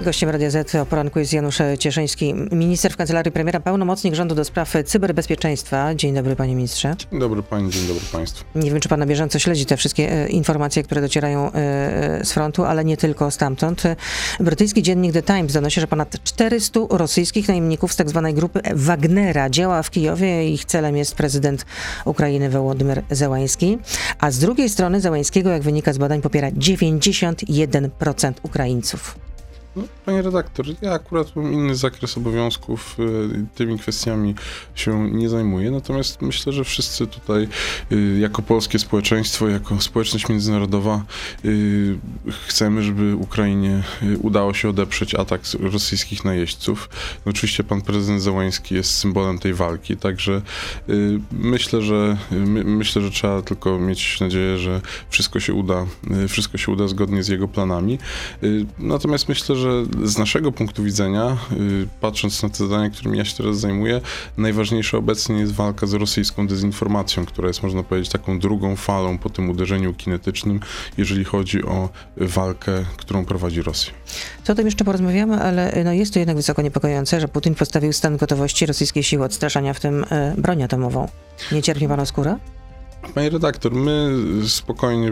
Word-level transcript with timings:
Gościem 0.00 0.30
Radia 0.30 0.50
Z 0.50 0.74
o 0.74 0.86
poranku 0.86 1.18
jest 1.18 1.32
Janusz 1.32 1.58
Cieszyński, 1.78 2.34
minister 2.34 2.92
w 2.92 2.96
kancelarii 2.96 3.32
premiera, 3.32 3.60
pełnomocnik 3.60 4.14
rządu 4.14 4.34
do 4.34 4.44
spraw 4.44 4.74
cyberbezpieczeństwa. 4.84 5.94
Dzień 5.94 6.14
dobry, 6.14 6.36
panie 6.36 6.54
ministrze. 6.54 6.96
Dzień 7.10 7.20
dobry 7.20 7.42
pani, 7.42 7.70
dzień 7.70 7.86
dobry 7.86 8.02
państwu. 8.12 8.44
Nie 8.54 8.70
wiem, 8.70 8.80
czy 8.80 8.88
pan 8.88 9.00
na 9.00 9.06
bieżąco 9.06 9.38
śledzi 9.38 9.66
te 9.66 9.76
wszystkie 9.76 10.12
e, 10.12 10.28
informacje, 10.28 10.82
które 10.82 11.00
docierają 11.00 11.52
e, 11.52 12.20
z 12.24 12.32
frontu, 12.32 12.64
ale 12.64 12.84
nie 12.84 12.96
tylko 12.96 13.30
stamtąd. 13.30 13.82
Brytyjski 14.40 14.82
dziennik 14.82 15.12
The 15.12 15.22
Times 15.22 15.52
donosi, 15.52 15.80
że 15.80 15.86
ponad 15.86 16.16
400 16.24 16.80
rosyjskich 16.90 17.48
najemników 17.48 17.92
z 17.92 17.96
tzw. 17.96 18.30
grupy 18.34 18.60
Wagnera 18.74 19.50
działa 19.50 19.82
w 19.82 19.90
Kijowie. 19.90 20.50
Ich 20.50 20.64
celem 20.64 20.96
jest 20.96 21.14
prezydent 21.14 21.66
Ukrainy 22.04 22.50
Wołodymyr 22.50 23.02
Zełański. 23.10 23.78
A 24.18 24.30
z 24.30 24.38
drugiej 24.38 24.68
strony 24.68 25.00
Zełańskiego, 25.00 25.50
jak 25.50 25.62
wynika 25.62 25.92
z 25.92 25.98
badań, 25.98 26.22
popiera 26.22 26.50
91% 26.50 28.32
Ukraińców. 28.42 29.26
No, 29.76 29.82
panie 30.06 30.22
redaktor, 30.22 30.66
ja 30.82 30.92
akurat 30.92 31.36
mam 31.36 31.52
inny 31.52 31.74
zakres 31.74 32.18
obowiązków, 32.18 32.96
y, 32.98 33.46
tymi 33.54 33.78
kwestiami 33.78 34.34
się 34.74 35.10
nie 35.10 35.28
zajmuję, 35.28 35.70
natomiast 35.70 36.22
myślę, 36.22 36.52
że 36.52 36.64
wszyscy 36.64 37.06
tutaj 37.06 37.48
y, 37.92 38.18
jako 38.18 38.42
polskie 38.42 38.78
społeczeństwo, 38.78 39.48
jako 39.48 39.80
społeczność 39.80 40.28
międzynarodowa 40.28 41.04
y, 41.44 41.98
chcemy, 42.46 42.82
żeby 42.82 43.16
Ukrainie 43.16 43.82
udało 44.22 44.54
się 44.54 44.68
odeprzeć 44.68 45.14
atak 45.14 45.40
rosyjskich 45.60 46.24
najeźdźców. 46.24 46.88
No, 47.26 47.30
oczywiście 47.30 47.64
pan 47.64 47.82
prezydent 47.82 48.22
Załański 48.22 48.74
jest 48.74 48.90
symbolem 48.90 49.38
tej 49.38 49.54
walki, 49.54 49.96
także 49.96 50.42
myślę, 51.32 51.82
że 51.82 52.16
myślę, 52.64 53.02
że 53.02 53.10
trzeba 53.10 53.42
tylko 53.42 53.78
mieć 53.78 54.20
nadzieję, 54.20 54.58
że 54.58 54.80
wszystko 55.10 55.40
się 55.40 55.54
uda, 55.54 55.86
wszystko 56.28 56.58
się 56.58 56.72
uda 56.72 56.88
zgodnie 56.88 57.22
z 57.22 57.28
jego 57.28 57.48
planami. 57.48 57.98
Natomiast 58.78 59.28
myślę, 59.28 59.56
że 59.56 59.65
że 59.66 60.08
z 60.08 60.18
naszego 60.18 60.52
punktu 60.52 60.82
widzenia, 60.82 61.36
y, 61.52 61.88
patrząc 62.00 62.42
na 62.42 62.48
te 62.48 62.56
zadania, 62.56 62.90
którymi 62.90 63.18
ja 63.18 63.24
się 63.24 63.36
teraz 63.36 63.60
zajmuję, 63.60 64.00
najważniejsza 64.36 64.98
obecnie 64.98 65.38
jest 65.38 65.52
walka 65.52 65.86
z 65.86 65.94
rosyjską 65.94 66.46
dezinformacją, 66.46 67.26
która 67.26 67.48
jest, 67.48 67.62
można 67.62 67.82
powiedzieć, 67.82 68.12
taką 68.12 68.38
drugą 68.38 68.76
falą 68.76 69.18
po 69.18 69.30
tym 69.30 69.50
uderzeniu 69.50 69.94
kinetycznym, 69.94 70.60
jeżeli 70.98 71.24
chodzi 71.24 71.64
o 71.64 71.88
walkę, 72.16 72.84
którą 72.96 73.24
prowadzi 73.24 73.62
Rosja. 73.62 73.92
To 74.44 74.52
o 74.52 74.56
tym 74.56 74.66
jeszcze 74.66 74.84
porozmawiamy, 74.84 75.42
ale 75.42 75.82
no 75.84 75.92
jest 75.92 76.12
to 76.12 76.18
jednak 76.18 76.36
wysoko 76.36 76.62
niepokojące, 76.62 77.20
że 77.20 77.28
Putin 77.28 77.54
postawił 77.54 77.92
stan 77.92 78.16
gotowości 78.16 78.66
rosyjskiej 78.66 79.02
siły 79.02 79.24
odstraszania, 79.24 79.74
w 79.74 79.80
tym 79.80 80.04
e, 80.10 80.34
broń 80.38 80.62
atomową. 80.62 81.08
Nie 81.52 81.62
cierpi 81.62 81.88
pana 81.88 82.06
skóra? 82.06 82.38
Panie 83.14 83.30
redaktor, 83.30 83.72
my 83.72 84.10
spokojnie 84.46 85.10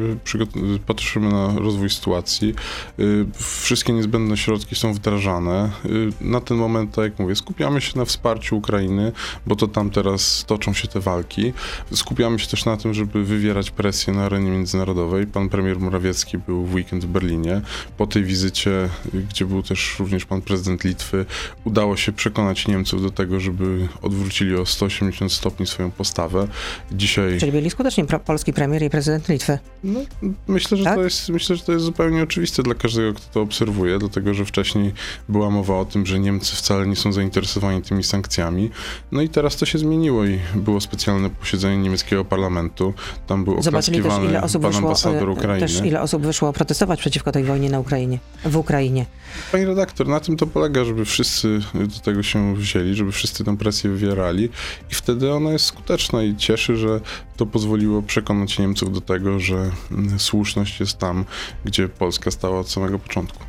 patrzymy 0.86 1.28
na 1.28 1.58
rozwój 1.58 1.90
sytuacji. 1.90 2.54
Y, 2.98 3.26
wszystkie 3.34 3.92
niezbędne 3.92 4.36
środki 4.36 4.74
są 4.74 4.92
wdrażane. 4.92 5.70
Y, 5.86 6.12
na 6.20 6.40
ten 6.40 6.56
moment, 6.56 6.94
tak 6.94 7.04
jak 7.04 7.18
mówię, 7.18 7.36
skupiamy 7.36 7.80
się 7.80 7.98
na 7.98 8.04
wsparciu 8.04 8.56
Ukrainy, 8.56 9.12
bo 9.46 9.56
to 9.56 9.68
tam 9.68 9.90
teraz 9.90 10.44
toczą 10.46 10.72
się 10.72 10.88
te 10.88 11.00
walki. 11.00 11.52
Skupiamy 11.94 12.38
się 12.38 12.46
też 12.46 12.64
na 12.64 12.76
tym, 12.76 12.94
żeby 12.94 13.24
wywierać 13.24 13.70
presję 13.70 14.12
na 14.12 14.24
arenie 14.24 14.50
międzynarodowej. 14.50 15.26
Pan 15.26 15.48
premier 15.48 15.80
Morawiecki 15.80 16.38
był 16.38 16.64
w 16.66 16.74
weekend 16.74 17.04
w 17.04 17.08
Berlinie. 17.08 17.60
Po 17.96 18.06
tej 18.06 18.24
wizycie, 18.24 18.88
gdzie 19.30 19.44
był 19.44 19.62
też 19.62 19.96
również 19.98 20.24
pan 20.24 20.42
prezydent 20.42 20.84
Litwy, 20.84 21.26
udało 21.64 21.96
się 21.96 22.12
przekonać 22.12 22.68
Niemców 22.68 23.02
do 23.02 23.10
tego, 23.10 23.40
żeby 23.40 23.88
odwrócili 24.02 24.56
o 24.56 24.66
180 24.66 25.32
stopni 25.32 25.66
swoją 25.66 25.90
postawę. 25.90 26.48
Dzisiaj... 26.92 27.38
Czyli 27.40 27.52
byli 27.52 27.70
skutecznie 27.90 28.18
polski 28.18 28.52
premier 28.52 28.82
i 28.82 28.90
prezydent 28.90 29.28
Litwy. 29.28 29.58
No, 29.84 30.00
myślę, 30.48 30.76
że 30.76 30.84
tak? 30.84 30.94
to 30.94 31.02
jest, 31.02 31.28
myślę, 31.28 31.56
że 31.56 31.62
to 31.62 31.72
jest 31.72 31.84
zupełnie 31.84 32.22
oczywiste 32.22 32.62
dla 32.62 32.74
każdego, 32.74 33.14
kto 33.14 33.24
to 33.32 33.40
obserwuje, 33.40 33.98
dlatego 33.98 34.34
że 34.34 34.44
wcześniej 34.44 34.92
była 35.28 35.50
mowa 35.50 35.78
o 35.78 35.84
tym, 35.84 36.06
że 36.06 36.18
Niemcy 36.18 36.56
wcale 36.56 36.86
nie 36.86 36.96
są 36.96 37.12
zainteresowani 37.12 37.82
tymi 37.82 38.04
sankcjami. 38.04 38.70
No 39.12 39.22
i 39.22 39.28
teraz 39.28 39.56
to 39.56 39.66
się 39.66 39.78
zmieniło 39.78 40.24
i 40.24 40.38
było 40.54 40.80
specjalne 40.80 41.30
posiedzenie 41.30 41.78
niemieckiego 41.78 42.24
parlamentu. 42.24 42.94
Tam 43.26 43.44
był 43.44 43.62
Zobaczyli 43.62 44.02
też, 44.02 44.12
ile 44.28 44.42
osób 44.42 44.62
pan 44.62 44.70
wyszło, 44.72 44.88
ambasador 44.88 45.28
e, 45.28 45.32
Ukrainy. 45.32 45.60
Też 45.60 45.80
ile 45.84 46.00
osób 46.00 46.22
wyszło 46.22 46.52
protestować 46.52 47.00
przeciwko 47.00 47.32
tej 47.32 47.44
wojnie 47.44 47.70
na 47.70 47.80
Ukrainie, 47.80 48.18
w 48.44 48.56
Ukrainie. 48.56 49.06
Panie 49.52 49.66
redaktor, 49.66 50.08
na 50.08 50.20
tym 50.20 50.36
to 50.36 50.46
polega, 50.46 50.84
żeby 50.84 51.04
wszyscy 51.04 51.60
do 51.74 52.00
tego 52.04 52.22
się 52.22 52.56
wzięli, 52.56 52.94
żeby 52.94 53.12
wszyscy 53.12 53.44
tę 53.44 53.56
presję 53.56 53.90
wywierali 53.90 54.48
i 54.90 54.94
wtedy 54.94 55.32
ona 55.32 55.52
jest 55.52 55.64
skuteczna 55.64 56.22
i 56.22 56.36
cieszy, 56.36 56.76
że 56.76 57.00
to 57.36 57.46
pozwoliło 57.74 58.02
przekonać 58.02 58.58
Niemców 58.58 58.92
do 58.92 59.00
tego, 59.00 59.40
że 59.40 59.70
słuszność 60.18 60.80
jest 60.80 60.98
tam, 60.98 61.24
gdzie 61.64 61.88
Polska 61.88 62.30
stała 62.30 62.60
od 62.60 62.70
samego 62.70 62.98
początku. 62.98 63.44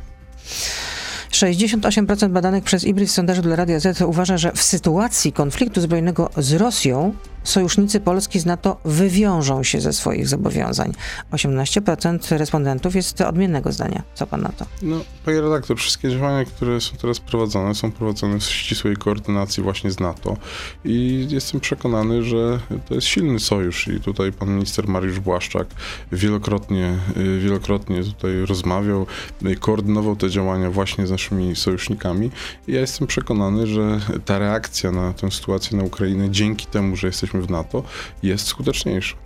68% 1.36 2.28
badanych 2.28 2.64
przez 2.64 2.84
IBRIS 2.84 3.10
w 3.10 3.14
sondażu 3.14 3.42
dla 3.42 3.56
Radia 3.56 3.80
Z 3.80 4.02
uważa, 4.02 4.38
że 4.38 4.52
w 4.52 4.62
sytuacji 4.62 5.32
konfliktu 5.32 5.80
zbrojnego 5.80 6.30
z 6.36 6.52
Rosją 6.52 7.14
sojusznicy 7.46 8.00
Polski 8.00 8.40
z 8.40 8.46
NATO 8.46 8.80
wywiążą 8.84 9.62
się 9.62 9.80
ze 9.80 9.92
swoich 9.92 10.28
zobowiązań. 10.28 10.92
18% 11.32 12.38
respondentów 12.38 12.94
jest 12.94 13.20
odmiennego 13.20 13.72
zdania. 13.72 14.02
Co 14.14 14.26
pan 14.26 14.42
na 14.42 14.48
to? 14.48 14.66
No, 14.82 14.96
panie 15.24 15.40
redaktor, 15.40 15.76
wszystkie 15.76 16.10
działania, 16.10 16.44
które 16.44 16.80
są 16.80 16.96
teraz 16.96 17.20
prowadzone, 17.20 17.74
są 17.74 17.92
prowadzone 17.92 18.38
w 18.38 18.44
ścisłej 18.44 18.96
koordynacji 18.96 19.62
właśnie 19.62 19.90
z 19.90 20.00
NATO 20.00 20.36
i 20.84 21.26
jestem 21.30 21.60
przekonany, 21.60 22.22
że 22.22 22.60
to 22.88 22.94
jest 22.94 23.06
silny 23.06 23.40
sojusz 23.40 23.88
i 23.88 24.00
tutaj 24.00 24.32
pan 24.32 24.48
minister 24.48 24.88
Mariusz 24.88 25.20
Błaszczak 25.20 25.66
wielokrotnie, 26.12 26.98
y, 27.16 27.40
wielokrotnie 27.40 28.04
tutaj 28.04 28.46
rozmawiał, 28.46 29.06
y, 29.46 29.56
koordynował 29.56 30.16
te 30.16 30.30
działania 30.30 30.70
właśnie 30.70 31.06
z 31.06 31.10
naszymi 31.30 31.56
sojusznikami 31.56 32.30
i 32.68 32.72
ja 32.72 32.80
jestem 32.80 33.06
przekonany, 33.06 33.66
że 33.66 34.00
ta 34.24 34.38
reakcja 34.38 34.92
na 34.92 35.12
tę 35.12 35.30
sytuację 35.30 35.78
na 35.78 35.84
Ukrainę 35.84 36.30
dzięki 36.30 36.66
temu, 36.66 36.96
że 36.96 37.06
jesteśmy 37.06 37.42
w 37.42 37.50
NATO, 37.50 37.82
jest 38.22 38.46
skuteczniejsza. 38.46 39.16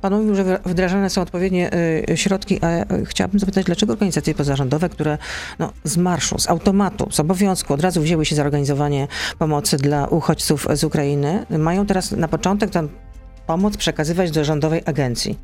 Pan 0.00 0.14
mówił, 0.14 0.34
że 0.34 0.60
wdrażane 0.64 1.10
są 1.10 1.22
odpowiednie 1.22 1.70
y, 2.10 2.16
środki, 2.16 2.58
a 2.64 2.94
y, 2.94 3.06
chciałabym 3.06 3.40
zapytać, 3.40 3.66
dlaczego 3.66 3.92
organizacje 3.92 4.34
pozarządowe, 4.34 4.88
które 4.88 5.18
no, 5.58 5.72
z 5.84 5.96
marszu, 5.96 6.38
z 6.38 6.48
automatu, 6.48 7.08
z 7.10 7.20
obowiązku 7.20 7.74
od 7.74 7.80
razu 7.80 8.02
wzięły 8.02 8.26
się 8.26 8.36
za 8.36 8.42
organizowanie 8.42 9.08
pomocy 9.38 9.76
dla 9.76 10.06
uchodźców 10.06 10.66
z 10.74 10.84
Ukrainy, 10.84 11.46
mają 11.50 11.86
teraz 11.86 12.12
na 12.12 12.28
początek 12.28 12.70
tę 12.70 12.88
pomoc 13.46 13.76
przekazywać 13.76 14.30
do 14.30 14.44
rządowej 14.44 14.82
agencji? 14.86 15.38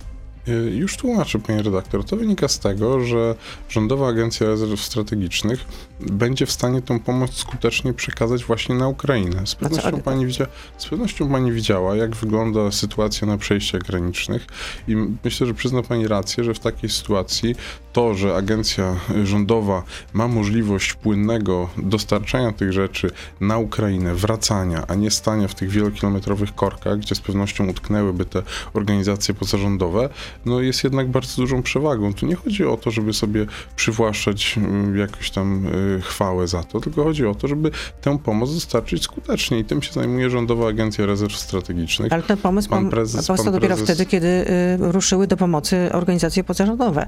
Y, 0.49 0.53
już 0.53 0.97
tłumaczę, 0.97 1.39
panie 1.39 1.63
redaktor. 1.63 2.05
To 2.05 2.17
wynika 2.17 2.49
z 2.49 2.59
tego, 2.59 3.01
że 3.01 3.35
Rządowa 3.69 4.09
Agencja 4.09 4.47
Rezerw 4.47 4.81
Strategicznych 4.81 5.65
będzie 6.01 6.47
w 6.47 6.53
stanie 6.53 6.83
tą 6.83 7.01
pomoc 7.01 7.35
skutecznie 7.35 7.95
przekazać 7.95 8.45
właśnie 8.45 8.75
na 8.75 8.89
Ukrainę. 8.89 9.47
Z 9.47 9.55
pewnością, 9.55 10.01
pani, 10.01 10.27
widzia, 10.27 10.47
z 10.79 10.87
pewnością 10.87 11.31
pani 11.31 11.53
widziała, 11.53 11.97
jak 11.97 12.17
wygląda 12.17 12.73
sytuacja 12.73 13.27
na 13.27 13.39
przejściach 13.39 13.83
granicznych 13.83 14.47
i 14.89 14.97
myślę, 15.25 15.47
że 15.47 15.55
przyzna 15.55 15.83
pani 15.83 16.09
rację, 16.09 16.45
że 16.45 16.55
w 16.55 16.59
takiej 16.59 16.91
sytuacji 16.91 17.55
to, 17.93 18.15
że 18.15 18.35
agencja 18.37 18.97
rządowa 19.25 19.83
ma 20.13 20.29
możliwość 20.29 20.95
płynnego 20.95 21.69
dostarczania 21.77 22.53
tych 22.53 22.73
rzeczy 22.73 23.11
na 23.41 23.59
Ukrainę, 23.59 24.15
wracania, 24.15 24.85
a 24.89 24.95
nie 24.95 25.11
stania 25.11 25.49
w 25.49 25.55
tych 25.55 25.71
wielokilometrowych 25.71 26.55
korkach, 26.55 26.99
gdzie 26.99 27.15
z 27.15 27.21
pewnością 27.21 27.69
utknęłyby 27.69 28.25
te 28.25 28.43
organizacje 28.75 29.35
pozarządowe, 29.35 30.09
no 30.45 30.61
jest 30.61 30.85
jednak 30.85 31.09
bardzo 31.09 31.37
dużą 31.37 31.63
przewagą. 31.63 32.15
Tu 32.15 32.27
nie 32.27 32.35
chodzi 32.35 32.65
o 32.65 32.77
to, 32.77 32.91
żeby 32.91 33.13
sobie 33.13 33.47
przywłaszczać 33.77 34.55
mm, 34.59 34.99
jakąś 34.99 35.31
tam 35.31 35.67
y, 35.67 36.01
chwałę 36.01 36.49
za 36.49 36.63
to, 36.63 36.81
tylko 36.81 37.05
chodzi 37.05 37.27
o 37.27 37.35
to, 37.35 37.49
żeby 37.49 37.71
tę 38.01 38.19
pomoc 38.19 38.55
dostarczyć 38.55 39.03
skutecznie 39.03 39.59
i 39.59 39.65
tym 39.65 39.83
się 39.83 39.93
zajmuje 39.93 40.31
Rządowa 40.31 40.69
Agencja 40.69 41.07
Rezerw 41.07 41.37
Strategicznych. 41.37 42.13
Ale 42.13 42.23
ten 42.23 42.37
pomysł 42.37 42.69
pan 42.71 42.91
prezes, 42.91 43.27
powstał 43.27 43.45
pan 43.45 43.55
dopiero 43.55 43.77
wtedy, 43.77 44.07
kiedy 44.07 44.27
y, 44.27 44.93
ruszyły 44.93 45.27
do 45.27 45.37
pomocy 45.37 45.89
organizacje 45.93 46.45
pozarządowe. 46.45 47.07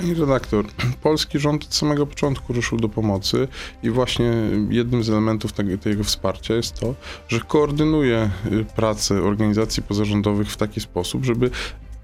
Pani 0.00 0.14
redaktor, 0.14 0.64
polski 1.02 1.38
rząd 1.38 1.64
od 1.64 1.74
samego 1.74 2.06
początku 2.06 2.52
ruszył 2.52 2.78
do 2.78 2.88
pomocy 2.88 3.48
i 3.82 3.90
właśnie 3.90 4.32
jednym 4.70 5.04
z 5.04 5.10
elementów 5.10 5.52
tego, 5.52 6.04
wsparcia 6.04 6.54
jest 6.54 6.80
to, 6.80 6.94
że 7.28 7.40
koordynuje 7.40 8.30
y, 8.52 8.64
pracę 8.64 9.22
organizacji 9.22 9.82
pozarządowych 9.82 10.48
w 10.48 10.56
taki 10.56 10.80
sposób, 10.80 11.24
żeby 11.24 11.50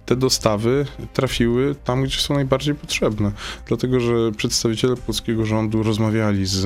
te 0.07 0.17
dostawy 0.17 0.87
trafiły 1.13 1.75
tam, 1.85 2.03
gdzie 2.03 2.21
są 2.21 2.35
najbardziej 2.35 2.75
potrzebne. 2.75 3.33
Dlatego, 3.67 4.01
że 4.01 4.33
przedstawiciele 4.37 4.97
polskiego 4.97 5.47
rządu 5.47 5.83
rozmawiali 5.83 6.47
z 6.47 6.65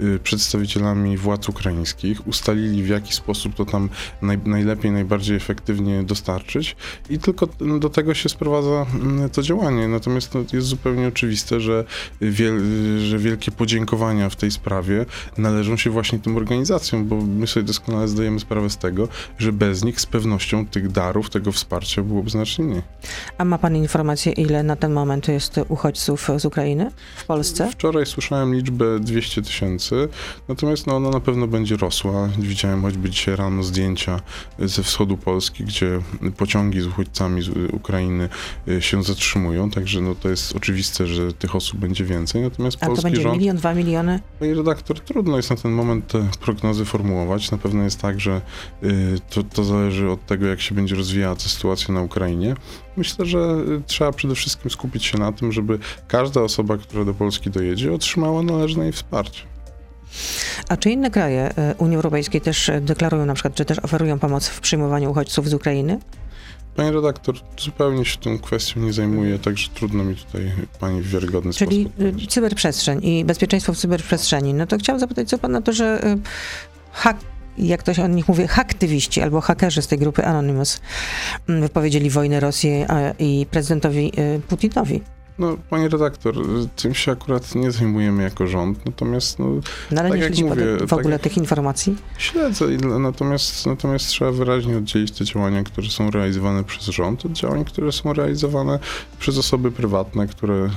y, 0.00 0.18
przedstawicielami 0.22 1.16
władz 1.16 1.48
ukraińskich, 1.48 2.26
ustalili 2.26 2.82
w 2.82 2.88
jaki 2.88 3.12
sposób 3.12 3.54
to 3.54 3.64
tam 3.64 3.88
naj, 4.22 4.38
najlepiej, 4.44 4.90
najbardziej 4.90 5.36
efektywnie 5.36 6.02
dostarczyć 6.02 6.76
i 7.10 7.18
tylko 7.18 7.48
do 7.80 7.90
tego 7.90 8.14
się 8.14 8.28
sprowadza 8.28 8.86
mm, 8.94 9.30
to 9.30 9.42
działanie. 9.42 9.88
Natomiast 9.88 10.34
no, 10.34 10.40
jest 10.52 10.66
zupełnie 10.66 11.08
oczywiste, 11.08 11.60
że, 11.60 11.84
wiel, 12.20 12.60
że 12.98 13.18
wielkie 13.18 13.50
podziękowania 13.50 14.28
w 14.28 14.36
tej 14.36 14.50
sprawie 14.50 15.06
należą 15.38 15.76
się 15.76 15.90
właśnie 15.90 16.18
tym 16.18 16.36
organizacjom, 16.36 17.06
bo 17.06 17.16
my 17.16 17.46
sobie 17.46 17.66
doskonale 17.66 18.08
zdajemy 18.08 18.40
sprawę 18.40 18.70
z 18.70 18.76
tego, 18.76 19.08
że 19.38 19.52
bez 19.52 19.84
nich 19.84 20.00
z 20.00 20.06
pewnością 20.06 20.66
tych 20.66 20.90
darów, 20.90 21.30
tego 21.30 21.52
wsparcia 21.52 22.02
byłoby 22.02 22.30
znacznie 22.30 22.64
mniej. 22.64 22.81
A 23.38 23.44
ma 23.44 23.58
pan 23.58 23.76
informację, 23.76 24.32
ile 24.32 24.62
na 24.62 24.76
ten 24.76 24.92
moment 24.92 25.28
jest 25.28 25.60
uchodźców 25.68 26.30
z 26.36 26.44
Ukrainy 26.44 26.90
w 27.16 27.24
Polsce? 27.24 27.70
Wczoraj 27.70 28.06
słyszałem 28.06 28.54
liczbę 28.54 29.00
200 29.00 29.42
tysięcy, 29.42 30.08
natomiast 30.48 30.86
no, 30.86 30.96
ona 30.96 31.10
na 31.10 31.20
pewno 31.20 31.46
będzie 31.46 31.76
rosła. 31.76 32.28
Widziałem 32.38 32.82
choćby 32.82 33.10
dzisiaj 33.10 33.36
rano 33.36 33.62
zdjęcia 33.62 34.20
ze 34.58 34.82
wschodu 34.82 35.16
Polski, 35.16 35.64
gdzie 35.64 36.00
pociągi 36.36 36.80
z 36.80 36.86
uchodźcami 36.86 37.42
z 37.42 37.48
Ukrainy 37.72 38.28
y, 38.68 38.82
się 38.82 39.02
zatrzymują, 39.02 39.70
także 39.70 40.00
no, 40.00 40.14
to 40.14 40.28
jest 40.28 40.56
oczywiste, 40.56 41.06
że 41.06 41.32
tych 41.32 41.56
osób 41.56 41.80
będzie 41.80 42.04
więcej. 42.04 42.42
Natomiast 42.42 42.78
A 42.80 42.86
to 42.86 43.02
będzie 43.02 43.22
rząd... 43.22 43.38
milion, 43.38 43.56
dwa 43.56 43.74
miliony? 43.74 44.20
Panie 44.40 44.54
redaktor, 44.54 45.00
trudno 45.00 45.36
jest 45.36 45.50
na 45.50 45.56
ten 45.56 45.72
moment 45.72 46.06
te 46.06 46.28
prognozy 46.40 46.84
formułować. 46.84 47.50
Na 47.50 47.58
pewno 47.58 47.82
jest 47.82 48.00
tak, 48.00 48.20
że 48.20 48.40
y, 48.82 49.18
to, 49.30 49.42
to 49.42 49.64
zależy 49.64 50.10
od 50.10 50.26
tego, 50.26 50.46
jak 50.46 50.60
się 50.60 50.74
będzie 50.74 50.94
rozwijała 50.94 51.36
ta 51.36 51.42
sytuacja 51.42 51.94
na 51.94 52.02
Ukrainie. 52.02 52.54
Myślę, 52.96 53.26
że 53.26 53.56
trzeba 53.86 54.12
przede 54.12 54.34
wszystkim 54.34 54.70
skupić 54.70 55.04
się 55.04 55.18
na 55.18 55.32
tym, 55.32 55.52
żeby 55.52 55.78
każda 56.08 56.40
osoba, 56.40 56.76
która 56.76 57.04
do 57.04 57.14
Polski 57.14 57.50
dojedzie, 57.50 57.92
otrzymała 57.92 58.42
należne 58.42 58.82
jej 58.84 58.92
wsparcie. 58.92 59.42
A 60.68 60.76
czy 60.76 60.90
inne 60.90 61.10
kraje 61.10 61.56
e, 61.56 61.74
Unii 61.78 61.96
Europejskiej 61.96 62.40
też 62.40 62.68
e, 62.68 62.80
deklarują 62.80 63.26
na 63.26 63.34
przykład, 63.34 63.54
czy 63.54 63.64
też 63.64 63.78
oferują 63.78 64.18
pomoc 64.18 64.48
w 64.48 64.60
przyjmowaniu 64.60 65.10
uchodźców 65.10 65.48
z 65.48 65.54
Ukrainy? 65.54 65.98
Panie 66.76 66.92
redaktor, 66.92 67.34
zupełnie 67.58 68.04
się 68.04 68.18
tą 68.18 68.38
kwestią 68.38 68.80
nie 68.80 68.92
zajmuję, 68.92 69.38
także 69.38 69.68
trudno 69.74 70.04
mi 70.04 70.16
tutaj 70.16 70.52
pani 70.80 71.02
w 71.02 71.10
wiarygodny 71.10 71.52
Czyli 71.52 71.80
sposób 71.84 72.00
y, 72.00 72.06
odpowiedzieć. 72.06 72.32
cyberprzestrzeń 72.32 73.00
i 73.04 73.24
bezpieczeństwo 73.24 73.72
w 73.72 73.76
cyberprzestrzeni. 73.76 74.54
No 74.54 74.66
to 74.66 74.78
chciałam 74.78 75.00
zapytać, 75.00 75.28
co 75.28 75.38
pan 75.38 75.52
na 75.52 75.62
to, 75.62 75.72
że 75.72 76.00
hak, 76.92 77.16
jak 77.58 77.82
to 77.82 77.94
się 77.94 78.04
o 78.04 78.06
nich 78.06 78.28
mówi, 78.28 78.46
haktywiści 78.46 79.22
albo 79.22 79.40
hakerzy 79.40 79.82
z 79.82 79.86
tej 79.86 79.98
grupy 79.98 80.24
Anonymous 80.24 80.80
mm, 81.48 81.60
wypowiedzieli 81.60 82.10
wojnę 82.10 82.40
Rosji 82.40 82.84
i 83.18 83.46
prezydentowi 83.50 84.12
y, 84.18 84.40
Putinowi. 84.48 85.02
No, 85.38 85.56
panie 85.70 85.88
redaktor, 85.88 86.34
tym 86.76 86.94
się 86.94 87.12
akurat 87.12 87.54
nie 87.54 87.70
zajmujemy 87.70 88.22
jako 88.22 88.46
rząd, 88.46 88.86
natomiast 88.86 89.38
no, 89.38 89.46
No 89.90 90.00
ale 90.00 90.10
Tak 90.10 90.18
nie 90.18 90.26
śledzi 90.26 90.44
mówię, 90.44 90.76
w 90.76 90.90
tak 90.90 90.98
ogóle 90.98 91.12
jak- 91.12 91.22
tych 91.22 91.36
informacji? 91.36 91.96
Śledzę, 92.18 92.66
natomiast, 93.00 93.66
natomiast 93.66 94.06
trzeba 94.06 94.32
wyraźnie 94.32 94.78
oddzielić 94.78 95.10
te 95.18 95.24
działania, 95.24 95.62
które 95.62 95.86
są 95.88 96.10
realizowane 96.10 96.64
przez 96.64 96.84
rząd, 96.84 97.26
od 97.26 97.32
działań, 97.32 97.64
które 97.64 97.92
są 97.92 98.12
realizowane 98.12 98.78
przez 99.18 99.38
osoby 99.38 99.70
prywatne, 99.72 100.26
które 100.26 100.70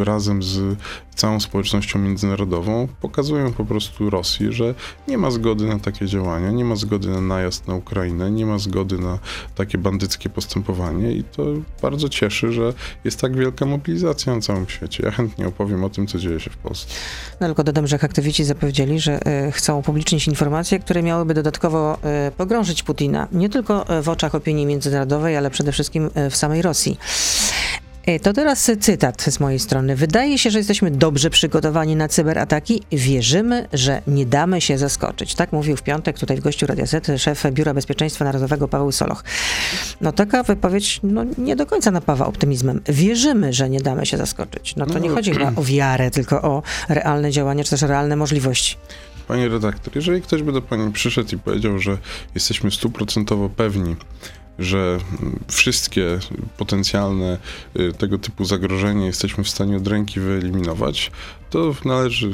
y, 0.00 0.04
razem 0.04 0.42
z 0.42 0.76
całą 1.14 1.40
społecznością 1.40 1.98
międzynarodową 1.98 2.88
pokazują 3.00 3.52
po 3.52 3.64
prostu 3.64 4.10
Rosji, 4.10 4.52
że 4.52 4.74
nie 5.08 5.18
ma 5.18 5.30
zgody 5.30 5.66
na 5.66 5.78
takie 5.78 6.06
działania, 6.06 6.50
nie 6.50 6.64
ma 6.64 6.76
zgody 6.76 7.08
na 7.08 7.20
najazd 7.20 7.68
na 7.68 7.74
Ukrainę, 7.74 8.30
nie 8.30 8.46
ma 8.46 8.58
zgody 8.58 8.98
na 8.98 9.18
takie 9.54 9.78
bandyckie 9.78 10.30
postępowanie 10.30 11.12
i 11.12 11.24
to 11.24 11.44
bardzo 11.82 12.08
cieszy, 12.08 12.52
że 12.52 12.72
jest 13.04 13.20
tak 13.20 13.36
wielka 13.36 13.66
mobilizacja 13.66 13.79
na 14.26 14.40
całym 14.40 14.68
świecie. 14.68 15.02
Ja 15.04 15.10
chętnie 15.10 15.46
opowiem 15.46 15.84
o 15.84 15.90
tym, 15.90 16.06
co 16.06 16.18
dzieje 16.18 16.40
się 16.40 16.50
w 16.50 16.56
Polsce. 16.56 16.94
No 17.40 17.46
tylko 17.46 17.64
dodam, 17.64 17.86
że 17.86 17.98
aktywiści 18.02 18.44
zapowiedzieli, 18.44 19.00
że 19.00 19.20
y, 19.48 19.52
chcą 19.52 19.78
upublicznić 19.78 20.28
informacje, 20.28 20.78
które 20.78 21.02
miałyby 21.02 21.34
dodatkowo 21.34 21.98
y, 22.28 22.30
pogrążyć 22.30 22.82
Putina. 22.82 23.28
Nie 23.32 23.48
tylko 23.48 23.98
y, 23.98 24.02
w 24.02 24.08
oczach 24.08 24.34
opinii 24.34 24.66
międzynarodowej, 24.66 25.36
ale 25.36 25.50
przede 25.50 25.72
wszystkim 25.72 26.10
w 26.30 26.36
samej 26.36 26.62
Rosji. 26.62 26.98
Y, 28.16 28.20
To 28.20 28.32
teraz 28.32 28.70
cytat 28.80 29.22
z 29.22 29.40
mojej 29.40 29.58
strony. 29.58 29.96
Wydaje 29.96 30.38
się, 30.38 30.50
że 30.50 30.58
jesteśmy 30.58 30.90
dobrze 30.90 31.30
przygotowani 31.30 31.96
na 31.96 32.08
cyberataki. 32.08 32.82
Wierzymy, 32.92 33.68
że 33.72 34.02
nie 34.06 34.26
damy 34.26 34.60
się 34.60 34.78
zaskoczyć. 34.78 35.34
Tak 35.34 35.52
mówił 35.52 35.76
w 35.76 35.82
piątek 35.82 36.18
tutaj 36.18 36.36
w 36.36 36.40
gościu 36.40 36.66
Radia 36.66 36.86
Z 36.86 37.20
szef 37.22 37.42
Biura 37.52 37.74
Bezpieczeństwa 37.74 38.24
Narodowego 38.24 38.68
Paweł 38.68 38.92
Soloch. 38.92 39.24
No 40.00 40.12
taka 40.12 40.42
wypowiedź 40.42 41.00
no, 41.02 41.24
nie 41.38 41.56
do 41.56 41.66
końca 41.66 41.90
napawa 41.90 42.26
optymizmem. 42.26 42.80
Wierzymy, 42.88 43.52
że 43.52 43.70
nie 43.70 43.80
damy 43.80 44.06
się 44.06 44.16
zaskoczyć. 44.16 44.76
No 44.76 44.86
to 44.86 44.98
nie 44.98 45.08
No. 45.08 45.14
chodzi 45.14 45.32
chyba 45.32 45.52
o 45.56 45.62
wiarę, 45.64 46.10
tylko 46.10 46.42
o 46.42 46.62
realne 46.88 47.30
działania, 47.30 47.64
czy 47.64 47.70
też 47.70 47.82
realne 47.82 48.16
możliwości. 48.16 48.76
Panie 49.28 49.48
redaktor, 49.48 49.96
jeżeli 49.96 50.22
ktoś 50.22 50.42
by 50.42 50.52
do 50.52 50.62
pani 50.62 50.92
przyszedł 50.92 51.34
i 51.34 51.38
powiedział, 51.38 51.78
że 51.78 51.98
jesteśmy 52.34 52.70
stuprocentowo 52.70 53.48
pewni, 53.48 53.96
że 54.60 54.98
wszystkie 55.48 56.18
potencjalne 56.56 57.38
y, 57.76 57.92
tego 57.92 58.18
typu 58.18 58.44
zagrożenia 58.44 59.06
jesteśmy 59.06 59.44
w 59.44 59.48
stanie 59.48 59.76
od 59.76 59.86
ręki 59.86 60.20
wyeliminować, 60.20 61.10
to 61.50 61.74
należy, 61.84 62.30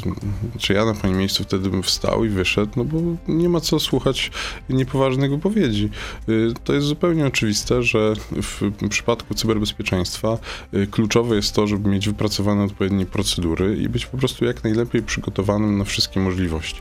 czy 0.58 0.72
ja 0.72 0.84
na 0.84 0.94
pani 0.94 1.14
miejscu 1.14 1.44
wtedy 1.44 1.70
bym 1.70 1.82
wstał 1.82 2.24
i 2.24 2.28
wyszedł, 2.28 2.72
no 2.76 2.84
bo 2.84 2.98
nie 3.28 3.48
ma 3.48 3.60
co 3.60 3.80
słuchać 3.80 4.30
niepoważnych 4.68 5.30
wypowiedzi. 5.30 5.90
Y, 6.28 6.54
To 6.64 6.72
jest 6.72 6.86
zupełnie 6.86 7.26
oczywiste, 7.26 7.82
że 7.82 8.14
w 8.42 8.72
przypadku 8.90 9.34
cyberbezpieczeństwa 9.34 10.38
y, 10.74 10.86
kluczowe 10.86 11.36
jest 11.36 11.54
to, 11.54 11.66
żeby 11.66 11.88
mieć 11.88 12.06
wypracowane 12.06 12.64
odpowiednie 12.64 13.06
procedury 13.06 13.76
i 13.76 13.88
być 13.88 14.06
po 14.06 14.18
prostu 14.18 14.44
jak 14.44 14.64
najlepiej 14.64 15.02
przygotowanym 15.02 15.78
na 15.78 15.84
wszystkie 15.84 16.20
możliwości. 16.20 16.80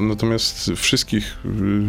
Natomiast 0.00 0.70
wszystkich, 0.76 1.36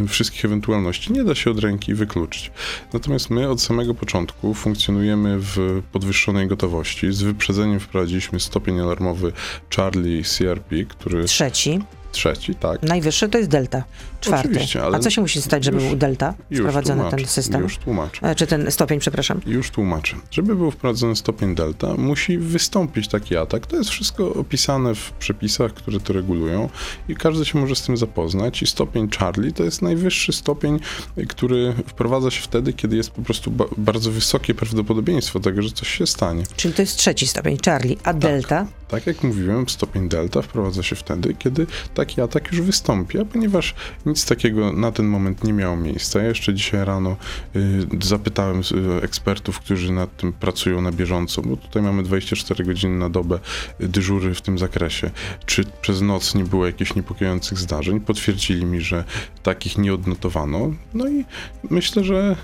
y, 0.04 0.08
wszystkich 0.08 0.46
ewentualności 0.46 1.14
nie 1.14 1.24
da 1.24 1.36
się 1.36 1.52
od 1.52 1.60
ręki 1.60 1.94
wykluczyć. 1.94 2.52
Natomiast 2.94 3.30
my 3.30 3.50
od 3.50 3.62
samego 3.62 3.94
początku 3.94 4.54
funkcjonujemy 4.54 5.38
w 5.40 5.82
podwyższonej 5.92 6.48
gotowości. 6.48 7.14
Z 7.14 7.22
wyprzedzeniem 7.22 7.80
wprowadziliśmy 7.80 8.40
stopień 8.40 8.80
alarmowy 8.80 9.34
Charlie 9.76 10.24
CRP, 10.24 10.86
który 10.86 11.26
Trzeci, 11.26 11.80
trzeci, 12.12 12.56
tak. 12.56 12.82
najwyższy 12.84 13.30
to 13.30 13.38
jest 13.38 13.50
Delta. 13.50 13.84
Czwarty. 14.22 14.50
Oczywiście, 14.50 14.84
ale 14.84 14.98
A 14.98 15.00
co 15.00 15.10
się 15.10 15.22
musi 15.22 15.42
stać, 15.42 15.64
żeby 15.64 15.78
już- 15.78 15.88
był 15.90 15.96
Delta 15.98 16.34
wprowadzony 16.56 17.02
tłumaczę, 17.02 17.18
ten 17.18 17.26
system? 17.28 17.62
Już 17.62 17.78
tłumaczę. 17.78 18.22
E, 18.30 18.36
Czy 18.36 18.48
ten 18.48 18.72
stopień, 18.72 19.00
przepraszam. 19.00 19.42
Już 19.46 19.70
tłumaczę. 19.72 20.16
Żeby 20.32 20.56
był 20.56 20.72
wprowadzony 20.72 21.16
stopień 21.16 21.56
delta, 21.56 21.94
musi 21.98 22.38
wystąpić 22.38 23.08
taki 23.08 23.38
atak. 23.38 23.68
To 23.68 23.76
jest 23.76 23.90
wszystko 23.90 24.34
opisane 24.34 24.96
w 24.96 25.12
przepisach, 25.12 25.74
które 25.74 26.00
to 26.00 26.14
regulują 26.14 26.70
i 27.10 27.16
każdy 27.16 27.46
się 27.46 27.60
może 27.60 27.76
z 27.76 27.82
tym 27.82 27.98
zapoznać. 27.98 28.62
I 28.62 28.68
stopień 28.68 29.10
Charlie 29.20 29.52
to 29.54 29.64
jest 29.64 29.82
najwyższy 29.82 30.34
stopień, 30.34 30.80
który 31.28 31.74
wprowadza 31.88 32.32
się 32.32 32.42
wtedy, 32.42 32.74
kiedy 32.74 32.96
jest 32.96 33.12
po 33.12 33.22
prostu 33.22 33.52
ba- 33.52 33.66
bardzo 33.78 34.12
wysokie 34.12 34.54
prawdopodobieństwo 34.56 35.40
tego, 35.40 35.62
że 35.62 35.70
coś 35.72 35.88
się 35.88 36.08
stanie. 36.08 36.44
Czyli 36.56 36.74
to 36.74 36.82
jest 36.82 36.98
trzeci 36.98 37.28
stopień, 37.28 37.58
Charlie, 37.66 37.96
a 38.04 38.14
Delta? 38.14 38.66
Tak 38.88 39.08
jak 39.08 39.24
mówiłem, 39.24 39.70
stopień 39.70 40.10
delta 40.10 40.42
wprowadza 40.42 40.84
się 40.84 40.96
wtedy, 40.96 41.34
kiedy 41.34 41.68
taki 41.94 42.22
atak 42.22 42.52
już 42.52 42.62
wystąpi, 42.62 43.20
a 43.20 43.26
ponieważ 43.26 43.76
nic 44.12 44.26
takiego 44.26 44.74
na 44.74 44.92
ten 44.92 45.06
moment 45.06 45.44
nie 45.44 45.54
miało 45.54 45.78
miejsca, 45.78 46.22
ja 46.22 46.28
jeszcze 46.28 46.54
dzisiaj 46.54 46.86
rano 46.86 47.18
y, 47.56 47.88
zapytałem 48.02 48.60
y, 48.60 49.04
ekspertów, 49.04 49.60
którzy 49.60 49.92
nad 49.92 50.18
tym 50.18 50.34
pracują 50.34 50.82
na 50.82 50.92
bieżąco, 50.92 51.42
bo 51.42 51.58
tutaj 51.58 51.82
mamy 51.82 52.04
24 52.04 52.64
godziny 52.64 52.98
na 52.98 53.10
dobę 53.10 53.40
y, 53.82 53.88
dyżury 53.88 54.34
w 54.34 54.42
tym 54.42 54.58
zakresie, 54.58 55.12
czy 55.46 55.64
przez 55.82 56.02
noc 56.02 56.36
nie 56.36 56.44
było 56.44 56.66
jakichś 56.66 56.96
niepokojących 56.96 57.58
zdarzeń. 57.58 58.00
Potwierdzili 58.00 58.66
mi, 58.66 58.82
że 58.82 59.04
takich 59.44 59.78
nie 59.78 59.94
odnotowano. 59.94 60.74
No 60.94 61.08
i 61.08 61.26
myślę, 61.70 62.04
że 62.04 62.36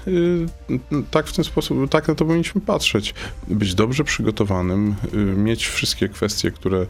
tak 1.11 1.27
w 1.27 1.35
ten 1.35 1.45
sposób, 1.45 1.89
tak 1.89 2.07
na 2.07 2.15
to 2.15 2.25
powinniśmy 2.25 2.61
patrzeć. 2.61 3.13
Być 3.47 3.75
dobrze 3.75 4.03
przygotowanym, 4.03 4.95
mieć 5.37 5.67
wszystkie 5.67 6.09
kwestie, 6.09 6.51
które 6.51 6.85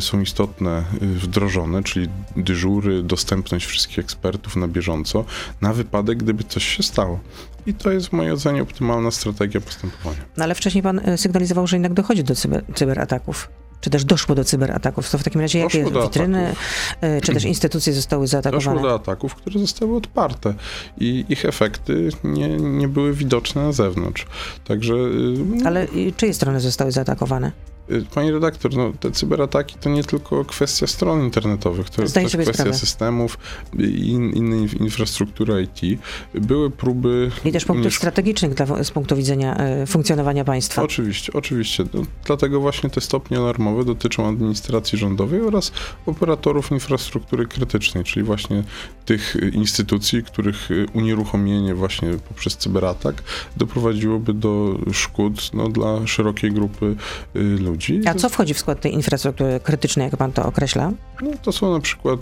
są 0.00 0.20
istotne, 0.20 0.84
wdrożone, 1.00 1.82
czyli 1.82 2.08
dyżury, 2.36 3.02
dostępność 3.02 3.66
wszystkich 3.66 3.98
ekspertów 3.98 4.13
na 4.56 4.68
bieżąco, 4.68 5.24
na 5.60 5.72
wypadek, 5.72 6.18
gdyby 6.18 6.44
coś 6.44 6.64
się 6.76 6.82
stało. 6.82 7.20
I 7.66 7.74
to 7.74 7.90
jest 7.90 8.06
w 8.06 8.12
mojej 8.12 8.32
ocenie 8.32 8.62
optymalna 8.62 9.10
strategia 9.10 9.60
postępowania. 9.60 10.18
No 10.36 10.44
ale 10.44 10.54
wcześniej 10.54 10.82
pan 10.82 11.00
e, 11.04 11.18
sygnalizował, 11.18 11.66
że 11.66 11.76
jednak 11.76 11.92
dochodzi 11.94 12.24
do 12.24 12.34
cyber, 12.34 12.64
cyberataków. 12.74 13.48
Czy 13.80 13.90
też 13.90 14.04
doszło 14.04 14.34
do 14.34 14.44
cyberataków? 14.44 15.10
To 15.10 15.18
w 15.18 15.24
takim 15.24 15.40
razie 15.40 15.58
jakie 15.58 15.84
Doszło 15.84 16.02
witryny, 16.02 16.42
ataków. 16.44 16.64
e, 17.00 17.20
czy 17.20 17.32
też 17.32 17.44
instytucje 17.44 17.92
zostały 17.92 18.26
zaatakowane? 18.26 18.64
Doszło 18.74 18.88
do 18.88 18.94
ataków, 18.94 19.34
które 19.34 19.60
zostały 19.60 19.96
odparte 19.96 20.54
i 20.98 21.24
ich 21.28 21.44
efekty 21.44 22.08
nie, 22.24 22.48
nie 22.48 22.88
były 22.88 23.12
widoczne 23.12 23.62
na 23.62 23.72
zewnątrz. 23.72 24.26
Także 24.64 24.94
y, 24.94 25.66
Ale 25.66 25.86
czyje 26.16 26.34
strony 26.34 26.60
zostały 26.60 26.92
zaatakowane? 26.92 27.52
Y, 27.90 28.04
Pani 28.14 28.30
redaktor, 28.30 28.76
no, 28.76 28.92
te 29.00 29.10
cyberataki 29.10 29.76
to 29.80 29.90
nie 29.90 30.04
tylko 30.04 30.44
kwestia 30.44 30.86
stron 30.86 31.20
internetowych, 31.24 31.90
to 31.90 32.02
jest 32.02 32.10
Zdaję 32.12 32.28
kwestia 32.28 32.52
sprawę. 32.52 32.74
systemów 32.74 33.38
i 33.78 34.08
in, 34.08 34.30
innej 34.32 34.60
inf- 34.60 34.80
infrastruktury 34.80 35.62
IT. 35.82 36.00
Były 36.34 36.70
próby... 36.70 37.30
I 37.44 37.52
też 37.52 37.64
punktów 37.64 37.86
umiesz- 37.92 37.96
strategicznych 37.96 38.54
dla, 38.54 38.84
z 38.84 38.90
punktu 38.90 39.16
widzenia 39.16 39.56
e, 39.56 39.86
funkcjonowania 39.86 40.44
państwa. 40.44 40.82
Oczywiście, 40.82 41.32
oczywiście. 41.32 41.84
No, 41.94 42.02
dlatego 42.26 42.60
właśnie 42.60 42.90
te 42.90 43.00
stopnie 43.00 43.38
alarmowe 43.38 43.84
dotyczą 43.84 44.28
administracji 44.28 44.98
rządowej 44.98 45.40
oraz 45.40 45.72
operatorów 46.06 46.70
infrastruktury 46.70 47.46
krytycznej, 47.46 48.04
czyli 48.04 48.24
właśnie 48.26 48.64
tych 49.04 49.36
y, 49.36 49.48
instytucji, 49.48 50.22
których 50.24 50.70
y, 50.70 50.86
unieruchomienie 50.92 51.74
właśnie 51.74 52.08
poprzez 52.28 52.56
cyberatak 52.56 53.22
doprowadziłoby 53.56 54.34
do 54.34 54.78
szkód 54.92 55.50
no, 55.54 55.68
dla 55.68 56.06
szerokiej 56.06 56.52
grupy 56.52 56.96
y, 57.36 57.58
ludzi. 57.74 58.00
A 58.06 58.14
co 58.14 58.28
wchodzi 58.28 58.54
w 58.54 58.58
skład 58.58 58.80
tej 58.80 58.94
infrastruktury 58.94 59.60
krytycznej, 59.60 60.04
jak 60.04 60.16
pan 60.16 60.32
to 60.32 60.44
określa? 60.44 60.92
No, 61.22 61.30
to 61.42 61.52
są 61.52 61.72
na 61.72 61.80
przykład 61.80 62.20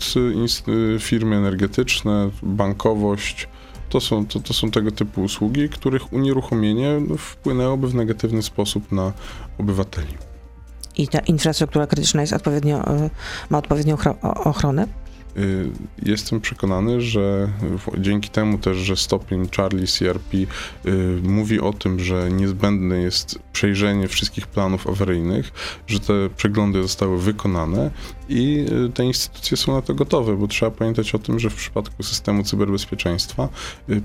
y, 0.67 0.73
y, 0.73 0.99
firmy 1.01 1.37
energetyczne, 1.37 2.31
bankowość. 2.43 3.49
to, 3.89 4.01
są, 4.01 4.27
to, 4.27 4.41
to 4.41 4.55
są 4.55 4.71
tego 4.71 4.91
typu 4.91 5.23
usługi, 5.23 5.69
których 5.69 6.13
unieruchomienie 6.13 7.01
no, 7.09 7.17
wpłynęłoby 7.17 7.89
w 7.89 7.95
negatywny 7.95 8.43
sposób 8.43 8.93
na 8.93 9.13
obywateli. 9.59 10.15
I 10.97 11.09
ta 11.09 11.19
infrastruktura 11.19 11.87
krytyczna 11.87 12.21
jest 12.21 12.33
odpowiednio, 12.33 12.97
y, 12.97 13.11
ma 13.51 13.59
odpowiednią 13.59 13.97
ochronę? 14.23 14.87
Y, 15.37 15.71
jestem 16.03 16.41
przekonany, 16.41 17.01
że 17.01 17.49
dzięki 17.99 18.29
temu 18.29 18.59
też, 18.59 18.77
że 18.77 18.97
stopień 18.97 19.49
Charlie 19.57 19.87
CRP 19.87 20.37
y, 20.37 20.47
mówi 21.23 21.61
o 21.61 21.73
tym, 21.73 22.01
że 22.01 22.31
niezbędne 22.31 22.97
jest 22.97 23.39
przejrzenie 23.53 24.09
wszystkich 24.09 24.47
planów 24.47 24.87
awaryjnych, 24.87 25.53
że 25.87 26.01
te 26.01 26.13
przeglądy 26.37 26.83
zostały 26.83 27.19
wykonane 27.19 27.91
i 28.29 28.67
y, 28.87 28.93
te 28.93 29.05
instytucje 29.05 29.57
są 29.57 29.73
na 29.73 29.83
to 29.83 29.95
gotowe, 29.95 30.37
bo 30.37 30.49
trzeba 30.49 30.71
pamiętać 30.71 31.15
o 31.15 31.19
tym, 31.19 31.39
że 31.39 31.51
w 31.51 31.55
przypadku 31.55 32.03
systemu 32.03 32.45
cyberbezpieczeństwa 32.45 33.49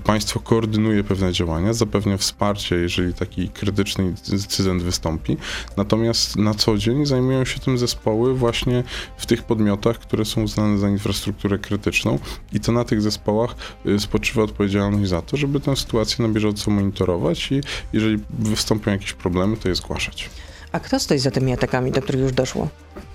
państwo 0.04 0.40
koordynuje 0.40 1.04
pewne 1.04 1.32
działania, 1.32 1.72
zapewnia 1.72 2.16
wsparcie, 2.16 2.76
jeżeli 2.76 3.14
taki 3.14 3.48
krytyczny 3.48 4.14
incydent 4.32 4.82
wystąpi. 4.82 5.36
Natomiast 5.76 6.36
na 6.36 6.54
co 6.54 6.78
dzień 6.78 7.06
zajmują 7.06 7.44
się 7.44 7.60
tym 7.60 7.78
zespoły 7.78 8.34
właśnie 8.34 8.84
w 9.16 9.26
tych 9.26 9.42
podmiotach, 9.42 9.98
które 9.98 10.24
są 10.24 10.42
uznane 10.42 10.78
za 10.78 10.88
infrastrukturę 10.88 11.17
infrastrukturę 11.18 11.58
krytyczną 11.58 12.18
i 12.52 12.60
to 12.60 12.72
na 12.72 12.84
tych 12.84 13.02
zespołach 13.02 13.54
y, 13.86 14.00
spoczywa 14.00 14.42
odpowiedzialność 14.42 15.08
za 15.08 15.22
to, 15.22 15.36
żeby 15.36 15.60
tę 15.60 15.76
sytuację 15.76 16.26
na 16.26 16.34
bieżąco 16.34 16.70
monitorować 16.70 17.52
i 17.52 17.60
jeżeli 17.92 18.18
wystąpią 18.38 18.90
jakieś 18.90 19.12
problemy, 19.12 19.56
to 19.56 19.68
je 19.68 19.74
zgłaszać. 19.74 20.30
A 20.72 20.80
kto 20.80 21.00
stoi 21.00 21.18
za 21.18 21.30
tymi 21.30 21.52
atakami, 21.52 21.92
do 21.92 22.02
których 22.02 22.20
już 22.20 22.32
doszło? 22.32 22.68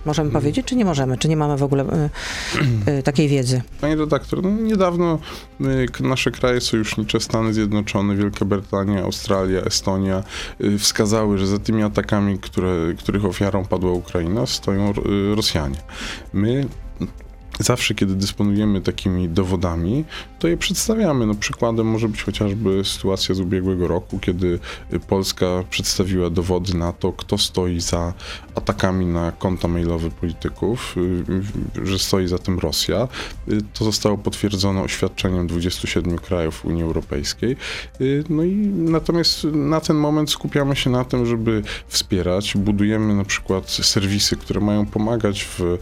Możemy 0.06 0.30
hmm. 0.30 0.42
powiedzieć, 0.42 0.66
czy 0.66 0.76
nie 0.76 0.86
możemy? 0.86 1.18
Czy 1.18 1.30
nie 1.30 1.38
mamy 1.38 1.58
w 1.58 1.64
ogóle 1.64 1.84
y, 1.84 2.92
y, 2.92 3.04
takiej 3.10 3.28
wiedzy? 3.28 3.62
Panie 3.82 3.96
redaktor, 3.96 4.44
no 4.44 4.50
niedawno 4.50 5.20
y, 5.62 6.04
nasze 6.04 6.32
kraje 6.32 6.62
sojusznicze, 6.62 7.20
Stany 7.20 7.54
Zjednoczone, 7.54 8.16
Wielka 8.16 8.46
Brytania, 8.46 9.04
Australia, 9.04 9.62
Estonia 9.62 10.24
y, 10.62 10.78
wskazały, 10.78 11.38
że 11.38 11.48
za 11.48 11.60
tymi 11.60 11.84
atakami, 11.84 12.40
które, 12.40 12.94
których 12.98 13.26
ofiarą 13.26 13.66
padła 13.66 13.92
Ukraina, 13.92 14.46
stoją 14.46 14.92
y, 14.92 15.36
Rosjanie. 15.36 15.78
My 16.34 16.68
zawsze, 17.60 17.96
kiedy 17.96 18.16
dysponujemy 18.16 18.82
takimi 18.82 19.30
dowodami, 19.30 20.06
to 20.44 20.48
je 20.48 20.58
przedstawiamy. 20.58 21.26
No, 21.26 21.36
przykładem 21.36 21.88
może 21.88 22.10
być 22.10 22.24
chociażby 22.24 22.86
sytuacja 22.86 23.36
z 23.36 23.40
ubiegłego 23.40 23.88
roku, 23.88 24.20
kiedy 24.20 24.60
Polska 25.08 25.46
przedstawiła 25.70 26.30
dowody 26.30 26.78
na 26.78 26.94
to, 26.94 27.14
kto 27.14 27.38
stoi 27.38 27.80
za 27.80 28.14
atakami 28.56 29.06
na 29.06 29.32
konta 29.32 29.68
mailowe 29.68 30.10
polityków, 30.10 30.96
y, 31.78 31.86
że 31.88 32.00
stoi 32.00 32.28
za 32.28 32.38
tym 32.38 32.60
Rosja. 32.60 33.08
Y, 33.48 33.58
to 33.74 33.86
zostało 33.86 34.18
potwierdzone 34.18 34.82
oświadczeniem 34.82 35.48
27 35.48 36.18
krajów 36.18 36.66
Unii 36.66 36.84
Europejskiej. 36.84 37.56
Y, 38.02 38.24
no 38.30 38.44
i 38.44 38.56
natomiast 38.76 39.44
na 39.44 39.80
ten 39.80 39.98
moment 39.98 40.32
skupiamy 40.32 40.76
się 40.76 40.90
na 40.90 41.06
tym, 41.06 41.26
żeby 41.26 41.64
wspierać. 41.88 42.54
Budujemy 42.58 43.16
na 43.16 43.26
przykład 43.26 43.70
serwisy, 43.70 44.36
które 44.36 44.62
mają 44.62 44.86
pomagać 44.86 45.48
w 45.58 45.78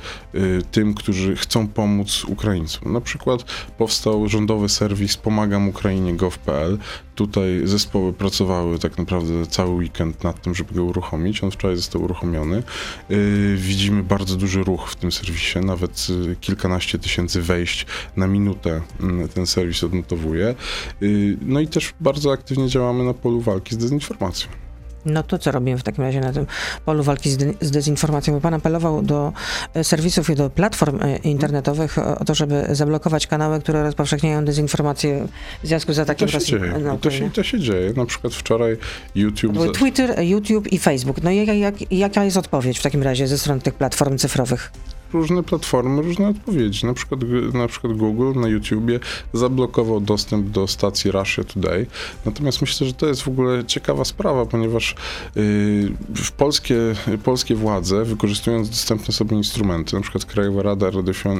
tym, 0.71 0.93
którzy 0.93 1.35
chcą 1.35 1.67
pomóc 1.67 2.25
Ukraińcom. 2.25 2.93
Na 2.93 3.01
przykład 3.01 3.43
powstał 3.77 4.27
rządowy 4.29 4.50
serwis 4.69 5.17
Pomagam 5.17 5.69
Ukrainie 5.69 6.13
gov.pl. 6.13 6.77
Tutaj 7.15 7.61
zespoły 7.63 8.13
pracowały 8.13 8.79
tak 8.79 8.97
naprawdę 8.97 9.45
cały 9.47 9.69
weekend 9.69 10.23
nad 10.23 10.41
tym, 10.41 10.55
żeby 10.55 10.73
go 10.73 10.83
uruchomić. 10.83 11.43
On 11.43 11.51
wczoraj 11.51 11.77
został 11.77 12.03
uruchomiony. 12.03 12.63
Yy, 13.09 13.55
widzimy 13.57 14.03
bardzo 14.03 14.35
duży 14.35 14.63
ruch 14.63 14.89
w 14.89 14.95
tym 14.95 15.11
serwisie, 15.11 15.59
nawet 15.59 16.09
yy, 16.09 16.35
kilkanaście 16.35 16.99
tysięcy 16.99 17.41
wejść 17.41 17.85
na 18.17 18.27
minutę 18.27 18.81
yy, 18.99 19.27
ten 19.27 19.47
serwis 19.47 19.83
odnotowuje. 19.83 20.55
Yy, 21.01 21.37
no 21.41 21.59
i 21.59 21.67
też 21.67 21.93
bardzo 21.99 22.31
aktywnie 22.31 22.67
działamy 22.67 23.03
na 23.03 23.13
polu 23.13 23.41
walki 23.41 23.75
z 23.75 23.77
dezinformacją. 23.77 24.70
No 25.05 25.23
to 25.23 25.37
co 25.37 25.51
robimy 25.51 25.77
w 25.77 25.83
takim 25.83 26.03
razie 26.03 26.19
na 26.19 26.33
tym 26.33 26.45
polu 26.85 27.03
walki 27.03 27.29
z, 27.29 27.37
de 27.37 27.53
z 27.61 27.71
dezinformacją? 27.71 28.41
Pan 28.41 28.53
apelował 28.53 29.01
do 29.01 29.33
e, 29.73 29.83
serwisów 29.83 30.29
i 30.29 30.35
do 30.35 30.49
platform 30.49 30.99
e, 31.01 31.17
internetowych 31.17 31.97
o 31.97 32.25
to, 32.25 32.35
żeby 32.35 32.67
zablokować 32.71 33.27
kanały, 33.27 33.59
które 33.59 33.83
rozpowszechniają 33.83 34.45
dezinformacje 34.45 35.27
w 35.63 35.67
związku 35.67 35.93
z 35.93 35.99
atakiem 35.99 36.29
to 36.29 36.39
się 36.39 36.45
Dzieje. 36.45 36.97
to, 37.01 37.11
się, 37.11 37.31
to 37.31 37.43
się 37.43 37.59
dzieje. 37.59 37.93
Na 37.93 38.05
przykład 38.05 38.33
wczoraj 38.33 38.77
YouTube... 39.15 39.71
Twitter, 39.73 40.19
YouTube 40.23 40.67
i 40.73 40.79
Facebook. 40.79 41.23
No 41.23 41.31
jak, 41.31 41.47
jak, 41.47 41.91
jaka 41.91 42.23
jest 42.23 42.37
odpowiedź 42.37 42.79
w 42.79 42.83
takim 42.83 43.03
razie 43.03 43.27
ze 43.27 43.37
strony 43.37 43.61
tych 43.61 43.73
platform 43.73 44.17
cyfrowych? 44.17 44.71
Różne 45.13 45.43
platformy, 45.43 46.01
różne 46.01 46.27
odpowiedzi. 46.27 46.85
Na 46.85 46.93
przykład, 46.93 47.21
na 47.53 47.67
przykład 47.67 47.93
Google 47.93 48.39
na 48.39 48.47
YouTubie 48.47 48.99
zablokował 49.33 49.99
dostęp 49.99 50.49
do 50.49 50.67
stacji 50.67 51.11
Russia 51.11 51.43
Today. 51.43 51.85
Natomiast 52.25 52.61
myślę, 52.61 52.87
że 52.87 52.93
to 52.93 53.07
jest 53.07 53.21
w 53.21 53.27
ogóle 53.27 53.65
ciekawa 53.65 54.05
sprawa, 54.05 54.45
ponieważ 54.45 54.95
yy, 55.35 55.91
polskie, 56.37 56.75
polskie 57.23 57.55
władze, 57.55 58.05
wykorzystując 58.05 58.69
dostępne 58.69 59.13
sobie 59.13 59.37
instrumenty, 59.37 59.95
na 59.95 60.01
przykład 60.01 60.25
Krajowa 60.25 60.61
Rada 60.61 60.91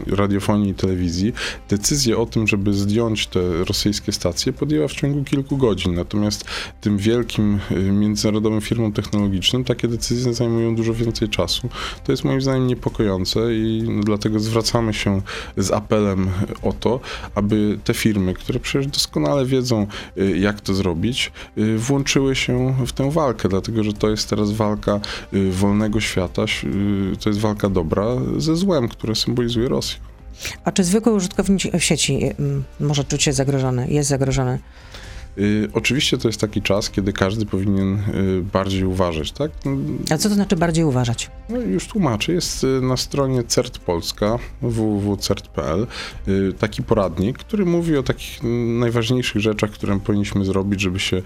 Radiofonii 0.08 0.70
i 0.70 0.74
Telewizji, 0.74 1.34
decyzję 1.70 2.18
o 2.18 2.26
tym, 2.26 2.48
żeby 2.48 2.74
zdjąć 2.74 3.28
te 3.28 3.40
rosyjskie 3.64 4.12
stacje 4.12 4.54
podjęła 4.54 4.88
w 4.88 4.94
ciągu 4.94 5.24
kilku 5.24 5.58
godzin. 5.58 5.94
Natomiast 5.94 6.46
tym 6.82 6.98
wielkim 6.98 7.60
y, 7.72 7.76
międzynarodowym 7.92 8.62
firmom 8.62 8.94
technologicznym 8.94 9.64
takie 9.64 9.88
decyzje 9.88 10.34
zajmują 10.34 10.76
dużo 10.76 10.94
więcej 10.94 11.30
czasu. 11.30 11.70
To 12.04 12.12
jest 12.12 12.24
moim 12.24 12.42
zdaniem 12.42 12.68
niepokojące 12.68 13.56
i 13.62 14.02
dlatego 14.04 14.40
zwracamy 14.40 14.94
się 14.94 15.22
z 15.58 15.72
apelem 15.72 16.30
o 16.62 16.74
to, 16.74 17.00
aby 17.36 17.80
te 17.84 17.94
firmy, 17.94 18.34
które 18.34 18.60
przecież 18.60 18.88
doskonale 18.88 19.46
wiedzą, 19.46 19.88
y, 20.18 20.38
jak 20.38 20.62
to 20.62 20.74
zrobić, 20.74 21.32
y, 21.58 21.78
włączyły 21.78 22.36
się 22.36 22.76
w 22.88 22.92
tę 22.92 23.12
walkę, 23.12 23.50
dlatego 23.50 23.84
że 23.84 23.94
to 23.94 24.10
jest 24.10 24.30
teraz 24.30 24.52
walka 24.52 25.00
y, 25.34 25.52
wolnego 25.52 26.02
świata, 26.02 26.42
to 27.20 27.30
jest 27.30 27.40
walka 27.40 27.70
dobra 27.70 28.06
ze 28.38 28.56
złem, 28.56 28.88
które 28.88 29.16
symbolizuje 29.16 29.70
Rosję. 29.70 30.00
A 30.64 30.72
czy 30.72 30.84
zwykły 30.84 31.14
użytkownik 31.14 31.62
sieci 31.78 32.20
może 32.80 33.04
czuć 33.04 33.24
się 33.24 33.34
zagrożony, 33.34 33.88
jest 33.90 34.10
zagrożony? 34.10 34.60
Y, 35.38 35.70
oczywiście 35.74 36.18
to 36.18 36.28
jest 36.28 36.42
taki 36.42 36.62
czas, 36.62 36.90
kiedy 36.90 37.14
każdy 37.14 37.46
powinien 37.46 37.94
y, 37.96 38.42
bardziej 38.54 38.84
uważać, 38.84 39.32
tak? 39.32 39.52
A 40.10 40.18
co 40.18 40.30
to 40.30 40.36
znaczy 40.36 40.56
bardziej 40.56 40.84
uważać? 40.84 41.30
No 41.50 41.60
już 41.60 41.88
tłumaczę. 41.88 42.34
Jest 42.34 42.64
y, 42.64 42.82
na 42.82 42.98
stronie 42.98 43.44
CERT 43.44 43.78
Polska, 43.78 44.40
www.cert.pl, 44.62 45.88
taki 46.60 46.84
poradnik, 46.84 47.38
który 47.38 47.66
mówi 47.66 47.98
o 47.98 48.04
takich 48.04 48.40
najważniejszych 48.80 49.42
rzeczach, 49.42 49.72
które 49.72 50.00
powinniśmy 50.00 50.46
zrobić, 50.46 50.82
żeby 50.82 51.00
się 51.00 51.22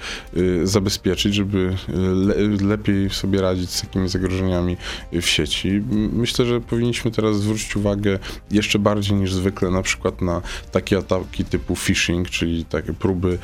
zabezpieczyć, 0.63 1.33
żeby 1.33 1.75
le 1.87 2.35
lepiej 2.67 3.09
sobie 3.09 3.41
radzić 3.41 3.69
z 3.69 3.81
takimi 3.81 4.09
zagrożeniami 4.09 4.77
w 5.11 5.25
sieci. 5.25 5.81
Myślę, 6.13 6.45
że 6.45 6.61
powinniśmy 6.61 7.11
teraz 7.11 7.37
zwrócić 7.37 7.75
uwagę 7.75 8.19
jeszcze 8.51 8.79
bardziej 8.79 9.17
niż 9.17 9.33
zwykle 9.33 9.69
na 9.69 9.81
przykład 9.81 10.21
na 10.21 10.41
takie 10.71 10.97
ataki 10.97 11.45
typu 11.45 11.75
phishing, 11.75 12.29
czyli 12.29 12.65
takie 12.65 12.93
próby 12.93 13.37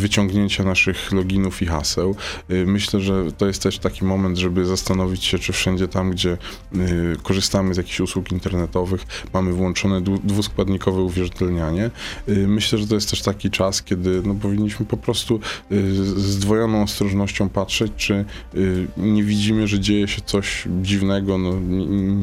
wyciągnięcia 0.00 0.64
naszych 0.64 1.12
loginów 1.12 1.62
i 1.62 1.66
haseł. 1.66 2.16
Y, 2.50 2.66
myślę, 2.66 3.00
że 3.00 3.32
to 3.32 3.46
jest 3.46 3.62
też 3.62 3.78
taki 3.78 4.04
moment, 4.04 4.38
żeby 4.38 4.66
zastanowić 4.66 5.24
się, 5.24 5.38
czy 5.38 5.52
wszędzie 5.52 5.88
tam, 5.88 6.10
gdzie 6.10 6.38
y, 6.74 7.16
korzystamy 7.22 7.74
z 7.74 7.76
jakichś 7.76 8.00
usług 8.00 8.32
internetowych, 8.32 9.04
mamy 9.32 9.52
włączone 9.52 10.00
dwuskładnikowe 10.24 11.00
uwierzytelnianie. 11.00 11.90
Y, 12.28 12.48
myślę, 12.48 12.78
że 12.78 12.86
to 12.86 12.94
jest 12.94 13.10
też 13.10 13.22
taki 13.22 13.50
czas, 13.50 13.82
kiedy 13.82 14.22
no, 14.24 14.34
powinniśmy 14.34 14.86
po 14.86 14.96
prostu 14.96 15.40
z 16.16 16.38
dwojoną 16.38 16.82
ostrożnością 16.82 17.48
patrzeć, 17.48 17.92
czy 17.96 18.24
nie 18.96 19.24
widzimy, 19.24 19.66
że 19.66 19.80
dzieje 19.80 20.08
się 20.08 20.22
coś 20.26 20.68
dziwnego, 20.82 21.38
no, 21.38 21.60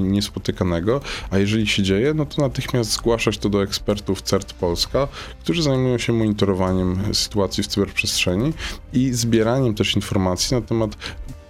niespotykanego, 0.03 1.01
a 1.29 1.37
jeżeli 1.37 1.67
się 1.67 1.83
dzieje, 1.83 2.13
no 2.13 2.25
to 2.25 2.41
natychmiast 2.41 2.91
zgłaszać 2.91 3.37
to 3.37 3.49
do 3.49 3.63
ekspertów 3.63 4.21
CERT 4.21 4.53
Polska, 4.53 5.07
którzy 5.39 5.63
zajmują 5.63 5.97
się 5.97 6.13
monitorowaniem 6.13 6.99
sytuacji 7.13 7.63
w 7.67 7.69
cyberprzestrzeni 7.69 8.53
i 8.93 9.13
zbieraniem 9.13 9.75
też 9.75 9.95
informacji 9.95 10.55
na 10.55 10.61
temat 10.61 10.97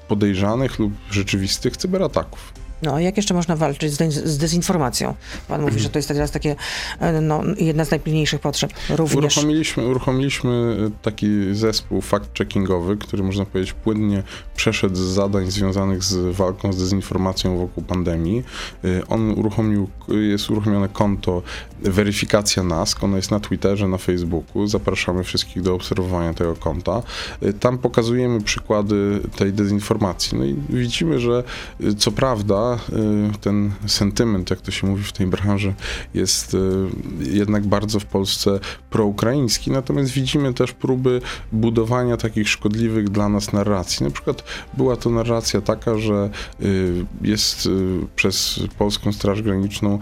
podejrzanych 0.08 0.80
lub 0.80 0.94
rzeczywistych 1.12 1.78
cyberataków. 1.78 2.54
No, 2.82 3.00
jak 3.00 3.18
jeszcze 3.18 3.34
można 3.34 3.56
walczyć 3.56 3.94
z, 3.94 4.14
z 4.14 4.38
dezinformacją? 4.38 5.16
Pan 5.48 5.62
mówi, 5.62 5.80
że 5.80 5.90
to 5.90 6.00
jest 6.00 6.08
teraz 6.08 6.32
takie, 6.32 6.56
e, 7.00 7.22
no, 7.22 7.44
jedna 7.58 7.86
z 7.86 7.92
najpilniejszych 7.92 8.42
potrzeb 8.42 8.72
również. 8.90 9.38
Uruchomiliśmy, 9.38 9.86
uruchomiliśmy 9.86 10.78
taki 11.02 11.28
zespół 11.52 12.02
fact-checkingowy, 12.02 12.98
który 12.98 13.24
można 13.24 13.46
powiedzieć 13.46 13.74
płynnie 13.74 14.24
przeszedł 14.56 14.96
z 14.96 15.00
zadań 15.00 15.52
związanych 15.52 16.04
z 16.04 16.36
walką 16.36 16.74
z 16.74 16.78
dezinformacją 16.78 17.58
wokół 17.58 17.84
pandemii. 17.84 18.44
E, 18.84 19.08
on 19.08 19.32
uruchomił, 19.32 19.90
jest 20.08 20.50
uruchomione 20.50 20.90
konto 20.90 21.42
weryfikacja 21.82 22.64
NASK, 22.64 23.04
ono 23.04 23.16
jest 23.16 23.32
na 23.32 23.40
Twitterze, 23.40 23.88
na 23.88 23.98
Facebooku. 23.98 24.68
Zapraszamy 24.68 25.24
wszystkich 25.24 25.64
do 25.64 25.74
obserwowania 25.74 26.34
tego 26.34 26.56
konta. 26.56 27.04
E, 27.42 27.54
tam 27.54 27.78
pokazujemy 27.78 28.42
przykłady 28.42 29.20
tej 29.36 29.54
dezinformacji. 29.54 30.38
No 30.38 30.46
i 30.46 30.56
widzimy, 30.70 31.20
że 31.20 31.44
co 31.98 32.12
prawda 32.12 32.67
y, 32.76 33.38
ten 33.42 33.72
sentyment, 33.88 34.50
jak 34.50 34.62
to 34.62 34.72
się 34.72 34.88
mówi 34.88 35.04
w 35.04 35.14
tej 35.14 35.28
branży, 35.28 35.74
jest 36.14 36.54
y, 36.54 36.58
jednak 37.20 37.68
bardzo 37.68 38.00
w 38.00 38.06
Polsce 38.06 38.60
proukraiński, 38.90 39.72
natomiast 39.72 40.12
widzimy 40.12 40.54
też 40.54 40.72
próby 40.72 41.22
budowania 41.52 42.18
takich 42.18 42.50
szkodliwych 42.50 43.10
dla 43.10 43.30
nas 43.30 43.54
narracji. 43.54 44.04
Na 44.04 44.12
przykład 44.12 44.44
była 44.74 44.96
to 44.96 45.10
narracja 45.10 45.62
taka, 45.62 45.98
że 45.98 46.30
y, 46.62 47.06
jest 47.22 47.70
przez 48.16 48.60
Polską 48.78 49.14
Straż 49.14 49.42
Graniczną 49.42 50.00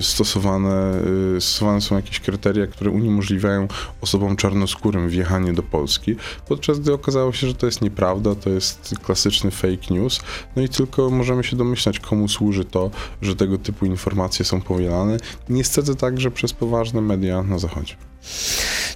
stosowane, 0.00 1.02
stosowane 1.40 1.80
są 1.80 1.96
jakieś 1.96 2.20
kryteria, 2.20 2.66
które 2.66 2.90
uniemożliwiają 2.90 3.68
osobom 4.00 4.36
czarnoskórym 4.36 5.08
wjechanie 5.08 5.52
do 5.52 5.62
Polski, 5.62 6.16
podczas 6.48 6.80
gdy 6.80 6.92
okazało 6.92 7.32
się, 7.32 7.46
że 7.46 7.54
to 7.54 7.66
jest 7.66 7.82
nieprawda, 7.82 8.34
to 8.34 8.50
jest 8.50 8.94
klasyczny 9.02 9.50
fake 9.50 9.94
news, 9.94 10.20
no 10.56 10.62
i 10.62 10.68
tylko 10.68 11.10
możemy 11.10 11.44
się 11.44 11.56
domyślać, 11.56 12.00
komu 12.02 12.28
służy 12.28 12.64
to, 12.64 12.90
że 13.22 13.36
tego 13.36 13.58
typu 13.58 13.86
informacje 13.86 14.44
są 14.44 14.60
powielane. 14.60 15.16
Niestety 15.48 15.94
także 15.94 16.30
przez 16.30 16.52
poważne 16.52 17.00
media 17.00 17.42
na 17.42 17.58
Zachodzie. 17.58 17.94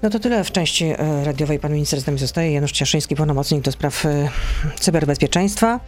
No 0.03 0.11
to 0.11 0.19
tyle 0.19 0.45
w 0.45 0.53
części 0.53 0.85
e, 0.85 1.25
radiowej. 1.25 1.59
Pan 1.59 1.73
minister 1.73 2.01
z 2.01 2.07
nami 2.07 2.19
zostaje. 2.19 2.53
Janusz 2.53 2.73
Ciaszyński, 2.73 3.17
pełnomocnik 3.17 3.63
do 3.63 3.73
spraw 3.73 4.07
e, 4.07 4.29
cyberbezpieczeństwa. 4.81 5.81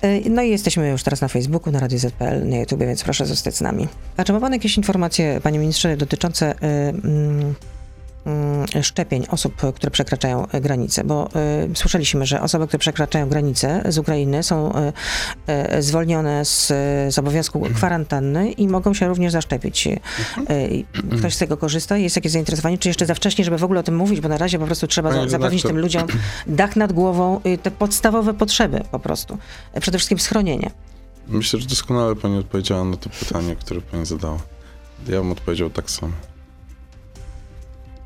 E, 0.00 0.30
no 0.30 0.42
i 0.42 0.50
jesteśmy 0.50 0.88
już 0.88 1.02
teraz 1.02 1.20
na 1.20 1.28
Facebooku, 1.28 1.72
na 1.72 1.80
Radio 1.80 1.98
ZPL, 1.98 2.48
na 2.48 2.56
YouTube, 2.56 2.80
więc 2.80 3.02
proszę 3.04 3.26
zostać 3.26 3.56
z 3.56 3.60
nami. 3.60 3.88
A 4.16 4.24
czy 4.24 4.32
ma 4.32 4.40
Pan 4.40 4.52
jakieś 4.52 4.76
informacje, 4.76 5.40
Panie 5.42 5.58
Ministrze, 5.58 5.96
dotyczące... 5.96 6.54
szczepień 8.82 9.26
osób, 9.30 9.54
które 9.74 9.90
przekraczają 9.90 10.46
granicę, 10.60 11.04
bo 11.04 11.28
y, 11.72 11.76
słyszeliśmy, 11.76 12.26
że 12.26 12.40
osoby, 12.40 12.66
które 12.66 12.78
przekraczają 12.78 13.28
granicę 13.28 13.82
z 13.88 13.98
Ukrainy 13.98 14.42
są 14.42 14.72
y, 15.48 15.76
y, 15.78 15.82
zwolnione 15.82 16.44
z, 16.44 16.66
z 17.14 17.18
obowiązku 17.18 17.58
mhm. 17.58 17.74
kwarantanny 17.74 18.52
i 18.52 18.68
mogą 18.68 18.94
się 18.94 19.08
również 19.08 19.32
zaszczepić. 19.32 19.86
Mhm. 19.86 20.84
Ktoś 21.18 21.34
z 21.34 21.38
tego 21.38 21.56
korzysta? 21.56 21.96
Jest 21.96 22.16
jakieś 22.16 22.32
zainteresowanie? 22.32 22.78
Czy 22.78 22.88
jeszcze 22.88 23.06
za 23.06 23.14
wcześnie, 23.14 23.44
żeby 23.44 23.58
w 23.58 23.64
ogóle 23.64 23.80
o 23.80 23.82
tym 23.82 23.96
mówić, 23.96 24.20
bo 24.20 24.28
na 24.28 24.38
razie 24.38 24.58
po 24.58 24.66
prostu 24.66 24.86
trzeba 24.86 25.10
Panie 25.10 25.30
zapewnić 25.30 25.62
tym 25.62 25.78
ludziom 25.78 26.06
dach 26.46 26.76
nad 26.76 26.92
głową, 26.92 27.40
te 27.62 27.70
podstawowe 27.70 28.34
potrzeby 28.34 28.80
po 28.90 28.98
prostu. 28.98 29.38
Przede 29.80 29.98
wszystkim 29.98 30.18
schronienie. 30.18 30.70
Myślę, 31.28 31.60
że 31.60 31.68
doskonale 31.68 32.16
Pani 32.16 32.38
odpowiedziała 32.38 32.84
na 32.84 32.96
to 32.96 33.10
pytanie, 33.10 33.56
które 33.56 33.80
Pani 33.80 34.06
zadała. 34.06 34.38
Ja 35.08 35.20
bym 35.20 35.32
odpowiedział 35.32 35.70
tak 35.70 35.90
samo. 35.90 36.12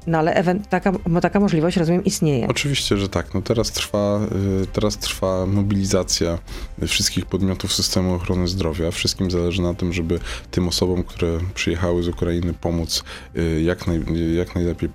No 0.06 0.18
ale 0.18 0.44
taka, 0.70 0.92
bo 0.92 1.20
taka 1.20 1.40
możliwość, 1.40 1.76
rozumiem, 1.76 2.04
istnieje. 2.04 2.48
Oczywiście, 2.48 2.96
że 2.96 3.08
tak. 3.08 3.34
No 3.34 3.42
teraz 3.42 3.72
trwa, 3.72 4.20
y, 4.62 4.66
teraz 4.66 4.98
trwa 4.98 5.46
mobilizacja 5.46 6.38
wszystkich 6.86 7.26
podmiotów 7.26 7.72
systemu 7.72 8.14
ochrony 8.14 8.48
zdrowia. 8.48 8.90
Wszystkim 8.90 9.30
zależy 9.30 9.62
na 9.62 9.74
tym, 9.74 9.92
żeby 9.92 10.20
tym 10.50 10.68
osobom, 10.68 11.02
które 11.02 11.38
przyjechały 11.54 12.02
z 12.02 12.08
Ukrainy 12.08 12.54
pomóc 12.60 13.04
y, 13.36 13.62
jak, 13.62 13.86
naj, 13.86 14.00
jak 14.36 14.54
najlepiej 14.54 14.88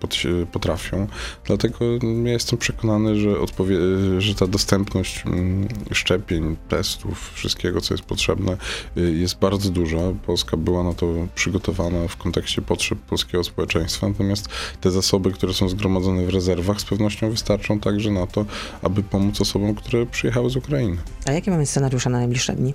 potrafią. 0.51 1.07
Dlatego 1.45 1.85
ja 2.23 2.31
jestem 2.31 2.59
przekonany, 2.59 3.15
że, 3.15 3.35
że 4.17 4.35
ta 4.35 4.47
dostępność 4.47 5.23
mm, 5.25 5.67
szczepień, 5.91 6.55
testów, 6.67 7.31
wszystkiego, 7.33 7.81
co 7.81 7.93
jest 7.93 8.03
potrzebne, 8.03 8.57
y, 8.97 9.13
jest 9.15 9.39
bardzo 9.39 9.69
duża. 9.69 9.97
Polska 10.25 10.57
była 10.57 10.83
na 10.83 10.93
to 10.93 11.13
przygotowana 11.35 12.07
w 12.07 12.17
kontekście 12.17 12.61
potrzeb 12.61 12.99
polskiego 12.99 13.43
społeczeństwa, 13.43 14.07
natomiast 14.07 14.47
te 14.81 14.91
zasoby, 15.01 15.31
które 15.31 15.53
są 15.53 15.69
zgromadzone 15.69 16.25
w 16.25 16.29
rezerwach, 16.29 16.81
z 16.81 16.85
pewnością 16.85 17.29
wystarczą 17.31 17.79
także 17.79 18.11
na 18.11 18.27
to, 18.27 18.45
aby 18.81 19.03
pomóc 19.03 19.41
osobom, 19.41 19.75
które 19.75 20.05
przyjechały 20.05 20.49
z 20.49 20.55
Ukrainy. 20.55 20.97
A 21.25 21.31
jakie 21.31 21.51
mamy 21.51 21.65
scenariusze 21.65 22.09
na 22.09 22.17
najbliższe 22.17 22.53
dni? 22.53 22.73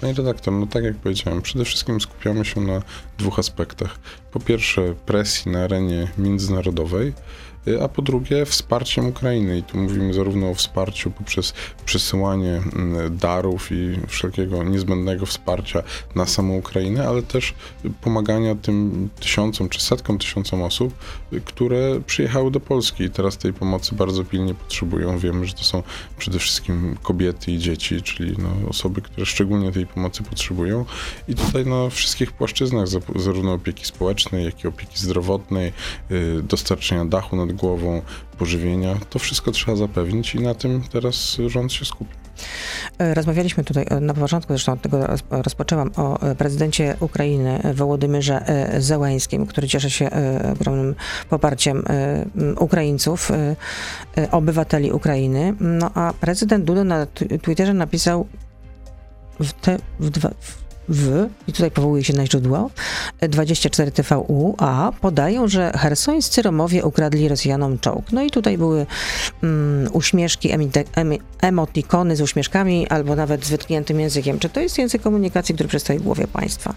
Panie 0.00 0.12
redaktor, 0.14 0.54
no 0.54 0.66
tak 0.66 0.84
jak 0.84 0.96
powiedziałem, 0.96 1.42
przede 1.42 1.64
wszystkim 1.64 2.00
skupiamy 2.00 2.44
się 2.44 2.60
na 2.60 2.82
dwóch 3.18 3.38
aspektach. 3.38 3.98
Po 4.32 4.40
pierwsze, 4.40 4.94
presji 5.06 5.52
na 5.52 5.64
arenie 5.64 6.08
międzynarodowej, 6.18 7.12
a 7.82 7.88
po 7.88 8.02
drugie 8.02 8.46
wsparciem 8.46 9.06
Ukrainy. 9.06 9.58
I 9.58 9.62
tu 9.62 9.78
mówimy 9.78 10.14
zarówno 10.14 10.50
o 10.50 10.54
wsparciu 10.54 11.10
poprzez 11.10 11.54
przesyłanie 11.84 12.62
mm, 12.76 13.16
darów 13.16 13.72
i 13.72 13.98
wszelkiego 14.08 14.64
niezbędnego 14.64 15.26
wsparcia 15.26 15.82
na 16.14 16.26
samą 16.26 16.56
Ukrainę, 16.56 17.08
ale 17.08 17.22
też 17.22 17.54
pomagania 18.00 18.54
tym 18.54 19.08
tysiącom 19.20 19.68
czy 19.68 19.80
setkom 19.80 20.18
tysiącom 20.18 20.62
osób, 20.62 20.94
które 21.44 22.00
przyjechały 22.00 22.50
do 22.50 22.60
Polski 22.60 23.04
i 23.04 23.10
teraz 23.10 23.38
tej 23.38 23.52
pomocy 23.52 23.94
bardzo 23.94 24.24
pilnie 24.24 24.54
potrzebują. 24.54 25.18
Wiemy, 25.18 25.46
że 25.46 25.54
to 25.54 25.64
są 25.64 25.82
przede 26.18 26.38
wszystkim 26.38 26.96
kobiety 27.02 27.52
i 27.52 27.58
dzieci, 27.58 28.02
czyli 28.02 28.34
no, 28.38 28.68
osoby, 28.68 29.02
które 29.02 29.26
szczególnie 29.26 29.72
tej 29.72 29.86
pomocy 29.86 30.22
potrzebują. 30.22 30.84
I 31.28 31.34
tutaj 31.34 31.66
na 31.66 31.90
wszystkich 31.90 32.32
płaszczyznach, 32.32 32.86
zarówno 33.16 33.52
opieki 33.52 33.84
społecznej, 33.84 34.44
jak 34.44 34.64
i 34.64 34.68
opieki 34.68 34.98
zdrowotnej, 34.98 35.72
y, 36.10 36.42
dostarczenia 36.42 37.04
dachu 37.04 37.36
nad 37.36 37.53
głową, 37.54 38.02
pożywienia. 38.38 38.94
To 39.10 39.18
wszystko 39.18 39.50
trzeba 39.50 39.76
zapewnić 39.76 40.34
i 40.34 40.40
na 40.40 40.54
tym 40.54 40.82
teraz 40.92 41.38
rząd 41.48 41.72
się 41.72 41.84
skupi. 41.84 42.24
E, 42.98 43.14
rozmawialiśmy 43.14 43.64
tutaj 43.64 43.86
e, 43.90 44.00
na 44.00 44.14
początku, 44.14 44.52
zresztą 44.52 44.72
od 44.72 44.82
tego 44.82 45.06
rozpoczęłam, 45.30 45.90
o 45.96 46.20
e, 46.20 46.34
prezydencie 46.34 46.96
Ukrainy 47.00 47.60
Wołodymyrze 47.74 48.44
Zełańskim, 48.78 49.46
który 49.46 49.68
cieszy 49.68 49.90
się 49.90 50.10
ogromnym 50.52 50.94
poparciem 51.30 51.84
Ukraińców, 52.58 53.32
obywateli 54.30 54.92
Ukrainy. 54.92 55.54
No 55.60 55.90
a 55.94 56.12
prezydent 56.20 56.64
Duda 56.64 56.84
na 56.84 57.06
Twitterze 57.42 57.74
napisał 57.74 58.26
w 59.40 59.52
te, 59.52 59.78
w 60.00 60.10
dwa, 60.10 60.30
w 60.40 60.63
w, 60.88 61.28
i 61.48 61.52
tutaj 61.52 61.70
powołuje 61.70 62.04
się 62.04 62.12
na 62.12 62.26
źródło, 62.26 62.70
24 63.20 63.90
TVU, 63.90 64.54
a 64.58 64.92
podają, 65.00 65.48
że 65.48 65.72
hersońscy 65.74 66.42
Romowie 66.42 66.84
ukradli 66.84 67.28
Rosjanom 67.28 67.78
czołg. 67.78 68.12
No 68.12 68.22
i 68.22 68.30
tutaj 68.30 68.58
były 68.58 68.86
mm, 69.42 69.92
uśmieszki, 69.92 70.50
emotikony 71.40 72.16
z 72.16 72.20
uśmieszkami, 72.20 72.88
albo 72.88 73.16
nawet 73.16 73.44
z 73.44 73.50
wytkniętym 73.50 74.00
językiem. 74.00 74.38
Czy 74.38 74.48
to 74.48 74.60
jest 74.60 74.78
język 74.78 75.02
komunikacji, 75.02 75.54
który 75.54 75.68
przystoi 75.68 75.98
głowie 75.98 76.26
państwa? 76.26 76.74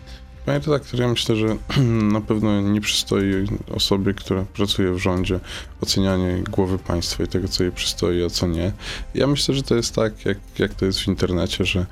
Panie 0.47 0.59
redaktor, 0.59 0.99
ja 0.99 1.07
myślę, 1.07 1.35
że 1.35 1.57
na 2.15 2.21
pewno 2.21 2.61
nie 2.61 2.81
przystoi 2.81 3.47
osobie, 3.71 4.13
która 4.13 4.45
pracuje 4.53 4.93
w 4.93 4.97
rządzie, 4.97 5.39
ocenianie 5.81 6.43
głowy 6.51 6.77
państwa 6.77 7.23
i 7.23 7.27
tego, 7.27 7.47
co 7.47 7.63
jej 7.63 7.71
przystoi, 7.71 8.23
a 8.23 8.29
co 8.29 8.47
nie. 8.47 8.71
Ja 9.15 9.27
myślę, 9.27 9.55
że 9.55 9.63
to 9.63 9.75
jest 9.75 9.95
tak, 9.95 10.25
jak, 10.25 10.37
jak 10.59 10.73
to 10.73 10.85
jest 10.85 10.99
w 10.99 11.07
internecie, 11.07 11.65
że 11.65 11.79
yy, 11.79 11.85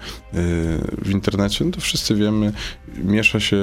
w 0.97 1.09
internecie, 1.11 1.65
no 1.65 1.71
to 1.71 1.81
wszyscy 1.81 2.15
wiemy, 2.15 2.53
miesza 3.03 3.39
się, 3.39 3.57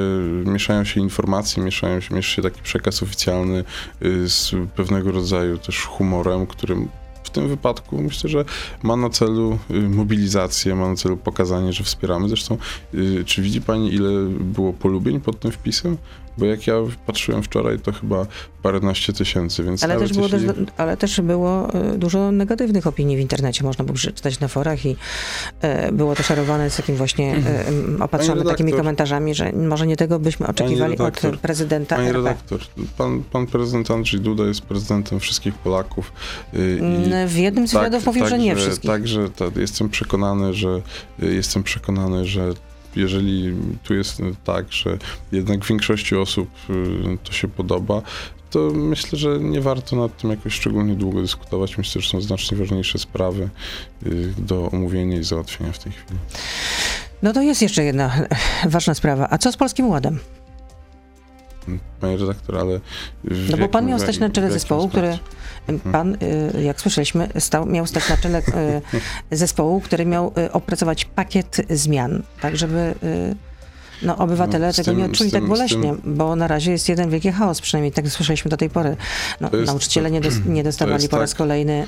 mieszają 0.44 0.84
się 0.84 1.00
informacje, 1.00 1.62
mieszają 1.62 2.00
się, 2.00 2.14
miesza 2.14 2.36
się 2.36 2.42
taki 2.42 2.62
przekaz 2.62 3.02
oficjalny 3.02 3.64
yy, 4.00 4.28
z 4.28 4.52
pewnego 4.76 5.12
rodzaju 5.12 5.58
też 5.58 5.84
humorem, 5.84 6.46
którym 6.46 6.88
w 7.24 7.30
tym 7.30 7.48
wypadku 7.48 8.02
myślę, 8.02 8.30
że 8.30 8.44
ma 8.82 8.96
na 8.96 9.10
celu 9.10 9.58
y, 9.70 9.74
mobilizację, 9.88 10.74
ma 10.74 10.88
na 10.88 10.96
celu 10.96 11.16
pokazanie, 11.16 11.72
że 11.72 11.84
wspieramy. 11.84 12.28
Zresztą, 12.28 12.58
y, 12.94 13.24
czy 13.26 13.42
widzi 13.42 13.60
Pani, 13.60 13.94
ile 13.94 14.10
było 14.40 14.72
polubień 14.72 15.20
pod 15.20 15.40
tym 15.40 15.52
wpisem? 15.52 15.96
Bo 16.38 16.44
jak 16.44 16.66
ja 16.66 16.74
patrzyłem 17.06 17.42
wczoraj, 17.42 17.78
to 17.78 17.92
chyba 17.92 18.26
paręnaście 18.62 19.12
tysięcy, 19.12 19.64
więc 19.64 19.84
ale 19.84 19.98
też, 19.98 20.12
było 20.12 20.26
jeśli... 20.26 20.46
też, 20.48 20.56
ale 20.76 20.96
też 20.96 21.20
było 21.20 21.74
e, 21.74 21.98
dużo 21.98 22.32
negatywnych 22.32 22.86
opinii 22.86 23.16
w 23.16 23.20
internecie, 23.20 23.64
można 23.64 23.84
było 23.84 23.94
przeczytać 23.94 24.40
na 24.40 24.48
forach 24.48 24.86
i 24.86 24.96
e, 25.60 25.92
było 25.92 26.14
to 26.14 26.22
szarowane 26.22 26.70
z 26.70 26.76
takim 26.76 26.96
właśnie 26.96 27.36
e, 27.98 28.04
opatrzone 28.04 28.44
takimi 28.44 28.72
komentarzami, 28.72 29.34
że 29.34 29.52
może 29.52 29.86
nie 29.86 29.96
tego 29.96 30.18
byśmy 30.18 30.46
oczekiwali 30.46 30.98
od 30.98 31.20
prezydenta 31.42 31.96
Panie 31.96 32.08
RP. 32.08 32.18
redaktor, 32.18 32.60
pan, 32.98 33.22
pan 33.22 33.46
prezydent 33.46 33.90
Andrzej 33.90 34.20
Duda 34.20 34.44
jest 34.44 34.60
prezydentem 34.60 35.20
wszystkich 35.20 35.54
Polaków. 35.54 36.12
Y, 36.54 36.78
mm, 36.80 37.28
w 37.28 37.36
jednym 37.36 37.68
z 37.68 37.72
wywiadów 37.72 38.00
tak, 38.00 38.06
mówił, 38.06 38.22
tak, 38.22 38.30
że 38.30 38.38
nie 38.38 38.56
wszystkich. 38.56 38.90
Także 38.90 39.30
tak, 39.30 39.56
jestem 39.56 39.88
przekonany, 39.88 40.54
że 40.54 40.82
y, 41.22 41.34
jestem 41.34 41.62
przekonany, 41.62 42.26
że 42.26 42.52
jeżeli 42.96 43.54
tu 43.84 43.94
jest 43.94 44.22
tak, 44.44 44.72
że 44.72 44.98
jednak 45.32 45.64
większości 45.64 46.16
osób 46.16 46.48
y, 46.70 47.18
to 47.24 47.32
się 47.32 47.48
podoba, 47.48 48.02
to 48.50 48.70
myślę, 48.74 49.18
że 49.18 49.38
nie 49.40 49.60
warto 49.60 49.96
nad 49.96 50.16
tym 50.16 50.30
jakoś 50.30 50.54
szczególnie 50.54 50.94
długo 50.94 51.22
dyskutować. 51.22 51.78
Myślę, 51.78 52.02
że 52.02 52.10
są 52.10 52.20
znacznie 52.20 52.58
ważniejsze 52.58 52.98
sprawy 52.98 53.48
y, 54.06 54.34
do 54.38 54.70
omówienia 54.70 55.18
i 55.18 55.24
załatwienia 55.24 55.72
w 55.72 55.78
tej 55.78 55.92
chwili. 55.92 56.20
No 57.22 57.32
to 57.32 57.42
jest 57.42 57.62
jeszcze 57.62 57.84
jedna 57.84 58.26
ważna 58.66 58.94
sprawa. 58.94 59.28
A 59.30 59.38
co 59.38 59.52
z 59.52 59.56
Polskim 59.56 59.88
Ładem? 59.88 60.18
Panie 62.00 62.16
redaktor, 62.16 62.58
ale... 62.58 62.80
No 63.50 63.56
bo 63.56 63.68
pan 63.68 63.86
miał 63.86 63.98
stać 63.98 64.18
na 64.18 64.30
czele 64.30 64.50
zespołu, 64.50 64.88
który... 64.88 65.18
Mhm. 65.68 65.92
Pan, 65.92 66.16
y, 66.54 66.62
jak 66.62 66.80
słyszeliśmy, 66.80 67.28
stał, 67.38 67.66
miał 67.66 67.86
stać 67.86 68.08
na 68.08 68.16
czele 68.16 68.38
y, 68.38 68.42
zespołu, 69.36 69.80
który 69.80 70.06
miał 70.06 70.32
y, 70.38 70.52
opracować 70.52 71.04
pakiet 71.04 71.56
zmian, 71.70 72.22
tak 72.40 72.56
żeby 72.56 72.94
no, 74.02 74.18
obywatele 74.18 74.66
no, 74.66 74.72
tego 74.72 74.90
tym, 74.90 74.98
nie 74.98 75.04
odczuli 75.04 75.30
tak 75.30 75.40
tym, 75.40 75.48
tak 75.48 75.58
boleśnie, 75.58 75.96
tym... 75.96 76.16
bo 76.16 76.36
na 76.36 76.48
razie 76.48 76.72
jest 76.72 76.88
jeden 76.88 77.10
wielki 77.10 77.32
chaos, 77.32 77.60
przynajmniej 77.60 77.92
tak 77.92 78.08
słyszeliśmy 78.08 78.48
do 78.48 78.56
tej 78.56 78.70
pory. 78.70 78.96
No, 79.40 79.50
nauczyciele 79.66 80.10
nie, 80.10 80.20
dos, 80.20 80.34
nie 80.46 80.62
dostawali 80.62 81.08
po 81.08 81.18
raz 81.18 81.30
tak... 81.30 81.38
kolejny 81.38 81.86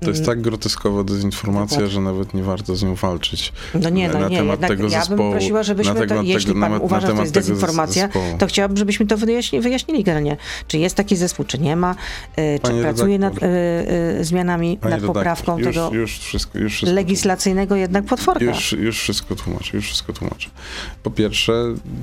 To 0.00 0.10
jest 0.10 0.26
tak 0.26 0.40
groteskowa 0.40 1.04
dezinformacja, 1.04 1.76
Dokładnie. 1.76 1.94
że 1.94 2.00
nawet 2.00 2.34
nie 2.34 2.42
warto 2.42 2.76
z 2.76 2.82
nią 2.82 2.94
walczyć. 2.94 3.52
No 3.74 3.90
nie, 3.90 4.08
no 4.08 4.18
na 4.20 4.28
nie, 4.28 4.36
temat 4.36 4.60
tego 4.60 4.82
ja 4.82 4.98
bym 4.98 5.00
zespołu. 5.08 5.30
prosiła, 5.32 5.62
żebyśmy 5.62 5.94
to, 5.94 6.06
temat 6.06 6.26
jeśli 6.26 6.46
tego- 6.48 6.60
pan 6.60 6.70
na- 6.72 6.78
na 6.78 6.84
uważa, 6.84 7.06
że 7.06 7.12
to 7.12 7.20
jest 7.20 7.34
tego 7.34 7.46
dezinformacja, 7.46 8.02
zespołu. 8.06 8.38
to 8.38 8.46
chciałabym, 8.46 8.76
żebyśmy 8.76 9.06
to 9.06 9.16
wyjaśni, 9.16 9.60
wyjaśnili 9.60 10.04
generalnie. 10.04 10.36
Czy 10.66 10.78
jest 10.78 10.96
taki 10.96 11.16
zespół, 11.16 11.44
czy 11.44 11.58
nie 11.58 11.76
ma, 11.76 11.94
y, 12.38 12.60
czy 12.62 12.72
pracuje 12.82 13.18
nad 13.18 13.34
y, 13.42 13.46
y, 14.20 14.24
zmianami, 14.24 14.78
Panie 14.80 14.94
nad 14.96 15.04
poprawką 15.04 15.56
redaktor, 15.58 15.74
tego 15.84 15.96
już, 15.96 16.12
już 16.16 16.18
wszystko, 16.26 16.58
już 16.58 16.72
wszystko 16.74 16.94
legislacyjnego 16.94 17.76
jednak 17.76 18.04
potworka. 18.04 18.44
Już, 18.44 18.72
już 18.72 18.98
wszystko 19.00 19.36
tłumaczę, 19.36 19.76
już 19.76 19.86
wszystko 19.86 20.12
tłumaczę. 20.12 20.50
Po 21.02 21.10
pierwsze, 21.10 21.52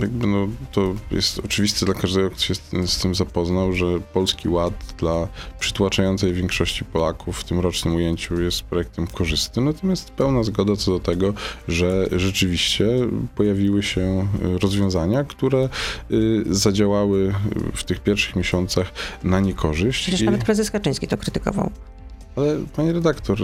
jakby 0.01 0.27
no, 0.27 0.47
to 0.71 0.93
jest 1.11 1.39
oczywiste 1.45 1.85
dla 1.85 1.95
każdego, 1.95 2.29
kto 2.29 2.39
się 2.41 2.55
z, 2.55 2.61
z 2.85 2.97
tym 2.99 3.15
zapoznał, 3.15 3.73
że 3.73 3.85
Polski 4.13 4.49
Ład 4.49 4.73
dla 4.99 5.27
przytłaczającej 5.59 6.33
większości 6.33 6.85
Polaków 6.85 7.39
w 7.39 7.43
tym 7.43 7.59
rocznym 7.67 7.95
ujęciu 7.95 8.41
jest 8.41 8.61
projektem 8.61 9.07
korzystnym, 9.07 9.65
natomiast 9.65 10.11
pełna 10.11 10.43
zgoda 10.43 10.75
co 10.75 10.91
do 10.91 10.99
tego, 10.99 11.33
że 11.67 12.07
rzeczywiście 12.11 12.85
pojawiły 13.35 13.83
się 13.83 14.27
y, 14.55 14.59
rozwiązania, 14.59 15.23
które 15.23 15.69
y, 16.11 16.43
zadziałały 16.49 17.33
w 17.75 17.83
tych 17.83 17.99
pierwszych 17.99 18.35
miesiącach 18.35 18.91
na 19.23 19.39
niekorzyść. 19.39 20.01
Przecież 20.01 20.21
I- 20.21 20.25
nawet 20.25 20.43
prezes 20.43 20.71
Kaczyński 20.71 21.07
to 21.07 21.17
krytykował. 21.17 21.71
Ale 22.37 22.57
panie 22.75 22.93
redaktor, 22.93 23.37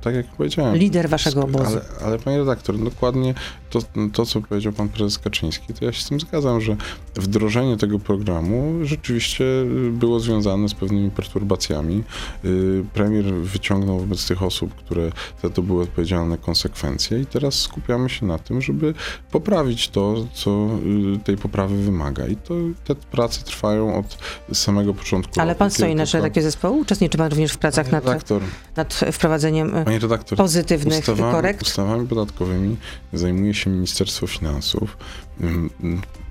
tak 0.00 0.14
jak 0.14 0.26
powiedziałem. 0.26 0.76
Lider 0.76 1.08
waszego 1.08 1.42
obozu. 1.42 1.64
Ale, 1.64 1.80
ale 2.04 2.18
panie 2.18 2.38
redaktor, 2.38 2.78
dokładnie 2.78 3.34
to, 3.70 3.80
to, 4.12 4.26
co 4.26 4.40
powiedział 4.40 4.72
pan 4.72 4.88
prezes 4.88 5.18
Kaczyński, 5.18 5.74
to 5.74 5.84
ja 5.84 5.92
się 5.92 6.02
z 6.02 6.08
tym 6.08 6.20
zgadzam, 6.20 6.60
że 6.60 6.76
wdrożenie 7.14 7.76
tego 7.76 7.98
programu 7.98 8.74
rzeczywiście 8.82 9.44
było 9.92 10.20
związane 10.20 10.68
z 10.68 10.74
pewnymi 10.74 11.10
perturbacjami. 11.10 12.04
Y, 12.44 12.84
Premier 12.94 13.24
wyciągnął 13.24 13.98
wobec 13.98 14.26
tych 14.26 14.42
osób, 14.42 14.74
które 14.74 15.12
za 15.42 15.50
to 15.50 15.62
były 15.62 15.82
odpowiedzialne 15.82 16.38
konsekwencje 16.38 17.20
i 17.20 17.26
teraz 17.26 17.54
skupiamy 17.54 18.08
się 18.08 18.26
na 18.26 18.38
tym, 18.38 18.62
żeby 18.62 18.94
poprawić 19.30 19.88
to, 19.88 20.26
co 20.32 20.68
y, 21.16 21.18
tej 21.24 21.36
poprawy 21.36 21.76
wymaga. 21.76 22.26
I 22.26 22.36
to 22.36 22.54
te 22.84 22.94
prace 22.94 23.44
trwają 23.44 23.98
od 23.98 24.18
samego 24.52 24.94
początku. 24.94 25.40
Ale 25.40 25.48
roku, 25.48 25.58
pan 25.58 25.70
stoi 25.70 25.94
na 25.94 26.06
czele 26.06 26.22
takiego 26.22 26.44
zespołu? 26.44 26.78
Uczestniczy 26.78 27.18
pan 27.18 27.30
również 27.30 27.52
w 27.52 27.58
pracach 27.58 27.92
nad, 27.92 28.04
redaktor, 28.04 28.35
nad 28.76 28.94
wprowadzeniem 29.12 29.76
y, 29.76 29.84
panie 29.84 29.98
redaktor, 29.98 30.38
pozytywnych 30.38 30.98
Ustawami, 30.98 31.32
korekt? 31.32 31.62
ustawami 31.62 32.08
podatkowymi 32.08 32.76
zajmuje 33.12 33.54
się 33.54 33.70
Ministerstwo 33.70 34.26
Finansów. 34.26 34.96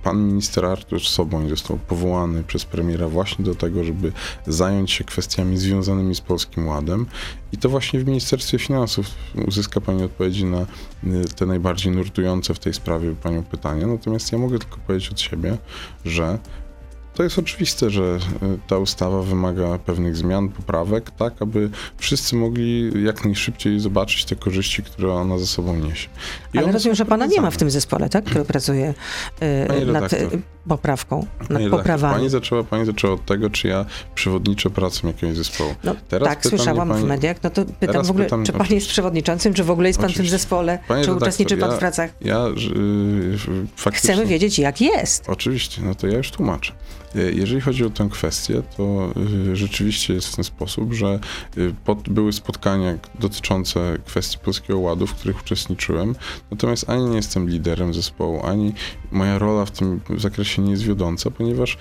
Pan 0.04 0.28
minister 0.28 0.66
Artur 0.66 1.02
Soboń 1.02 1.50
został 1.50 1.78
powołany 1.78 2.44
przez 2.44 2.66
premiera 2.66 3.08
właśnie 3.08 3.46
do 3.46 3.56
tego, 3.56 3.84
żeby 3.84 4.12
zająć 4.48 4.92
się 4.92 5.04
kwestiami 5.04 5.58
związanymi 5.58 6.16
z 6.16 6.22
Polskim 6.22 6.68
Ładem. 6.68 7.06
I 7.52 7.58
to 7.58 7.70
właśnie 7.70 8.00
w 8.00 8.08
Ministerstwie 8.08 8.60
Finansów 8.60 9.08
uzyska 9.48 9.82
Pani 9.82 10.04
odpowiedzi 10.04 10.46
na 10.46 10.62
y, 10.62 10.66
te 11.36 11.46
najbardziej 11.46 11.92
nurtujące 11.92 12.54
w 12.54 12.60
tej 12.60 12.74
sprawie 12.74 13.16
Panią 13.16 13.44
pytania. 13.44 13.88
Natomiast 13.88 14.32
ja 14.32 14.38
mogę 14.38 14.60
tylko 14.60 14.78
powiedzieć 14.78 15.10
od 15.10 15.22
siebie, 15.22 15.58
że 16.06 16.40
to 17.16 17.24
jest 17.24 17.40
oczywiste, 17.40 17.90
że 17.90 18.02
y, 18.04 18.20
ta 18.68 18.78
ustawa 18.78 19.22
wymaga 19.22 19.80
pewnych 19.86 20.16
zmian, 20.16 20.50
poprawek, 20.50 21.12
tak 21.12 21.42
aby 21.42 21.70
wszyscy 21.98 22.36
mogli 22.36 22.92
jak 23.06 23.26
najszybciej 23.26 23.80
zobaczyć 23.80 24.26
te 24.26 24.36
korzyści, 24.36 24.84
które 24.84 25.14
ona 25.14 25.38
ze 25.38 25.48
sobą 25.48 25.76
niesie. 25.76 26.08
I 26.54 26.58
Ale 26.58 26.72
rozumiem, 26.72 26.96
że 26.96 27.06
pana 27.06 27.26
nie 27.26 27.42
ma 27.42 27.52
w 27.52 27.58
tym 27.58 27.70
zespole, 27.70 28.10
tak? 28.10 28.26
Który 28.26 28.46
pracuje 28.46 28.94
y, 29.44 29.68
Panie 29.68 29.86
nad 29.86 30.14
y, 30.14 30.42
poprawką, 30.68 31.18
nad 31.20 31.48
Panie 31.48 31.60
redaktor, 31.60 31.80
poprawami. 31.80 32.16
Pani 32.16 32.30
zaczęła, 32.30 32.64
pani 32.64 32.86
zaczęła 32.86 33.14
od 33.14 33.26
tego, 33.26 33.50
czy 33.50 33.68
ja 33.68 33.86
przewodniczę 34.16 34.70
pracą 34.70 35.08
jakiegoś 35.08 35.38
zespołu. 35.38 35.76
No, 35.84 35.96
Teraz 36.10 36.30
tak, 36.30 36.46
słyszałam 36.46 36.90
pani- 36.90 37.04
w 37.04 37.08
mediach. 37.08 37.38
No 37.44 37.50
to 37.50 37.66
pytam 37.80 38.06
w 38.06 38.10
ogóle, 38.10 38.26
pytam- 38.26 38.46
czy 38.46 38.54
pan 38.54 38.68
jest 38.70 38.88
przewodniczącym, 38.88 39.54
czy 39.54 39.64
w 39.64 39.72
ogóle 39.72 39.88
jest 39.90 40.00
pan 40.00 40.10
w 40.10 40.16
tym 40.18 40.28
zespole, 40.28 40.80
Panie 40.88 41.04
czy 41.04 41.08
redaktor, 41.08 41.28
uczestniczy 41.28 41.58
pan 41.58 41.70
ja- 41.70 41.76
w 41.76 41.80
pracach? 41.80 42.12
Ja 42.22 42.46
y, 42.48 43.38
faktycznie... 43.76 44.14
Chcemy 44.14 44.26
wiedzieć, 44.26 44.60
jak 44.60 44.82
jest. 44.82 45.30
Oczywiście, 45.30 45.82
no 45.82 45.96
to 45.96 46.08
ja 46.08 46.18
już 46.18 46.32
tłumaczę. 46.32 46.74
E, 47.16 47.32
Jeżeli 47.32 47.62
chodzi 47.62 47.86
o 47.86 47.90
tę 47.90 48.10
kwestię, 48.12 48.62
to 48.78 49.12
y, 49.52 49.56
rzeczywiście 49.56 50.14
jest 50.14 50.28
w 50.28 50.36
ten 50.36 50.44
sposób, 50.44 50.94
że 50.94 51.20
y, 51.58 51.74
pod, 51.86 52.10
były 52.10 52.34
spotkania 52.34 52.98
dotyczące 53.20 53.98
kwestii 54.06 54.38
Polskiego 54.38 54.80
Ładu, 54.80 55.08
w 55.08 55.14
których 55.14 55.42
uczestniczyłem, 55.42 56.16
natomiast 56.52 56.90
ani 56.90 57.06
nie 57.06 57.16
jestem 57.16 57.50
liderem 57.50 57.94
zespołu, 57.94 58.46
ani 58.46 58.74
moja 59.12 59.40
rola 59.40 59.66
w 59.66 59.72
tym 59.72 60.02
zakresie 60.18 60.62
nie 60.62 60.72
jest 60.72 60.84
wiodąca, 60.84 61.32
ponieważ 61.32 61.78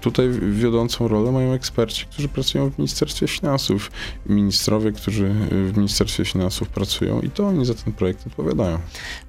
tutaj 0.00 0.30
wiodącą 0.52 1.08
rolę 1.08 1.32
mają 1.32 1.52
eksperci, 1.52 2.06
którzy 2.06 2.28
pracują 2.28 2.70
w 2.70 2.78
Ministerstwie 2.78 3.28
Finansów, 3.28 3.90
ministrowie, 4.26 4.92
którzy 4.92 5.34
w 5.50 5.76
Ministerstwie 5.76 6.24
Finansów 6.24 6.68
pracują 6.68 7.20
i 7.20 7.30
to 7.30 7.46
oni 7.46 7.64
za 7.64 7.74
ten 7.74 7.92
projekt 7.92 8.26
odpowiadają. 8.26 8.78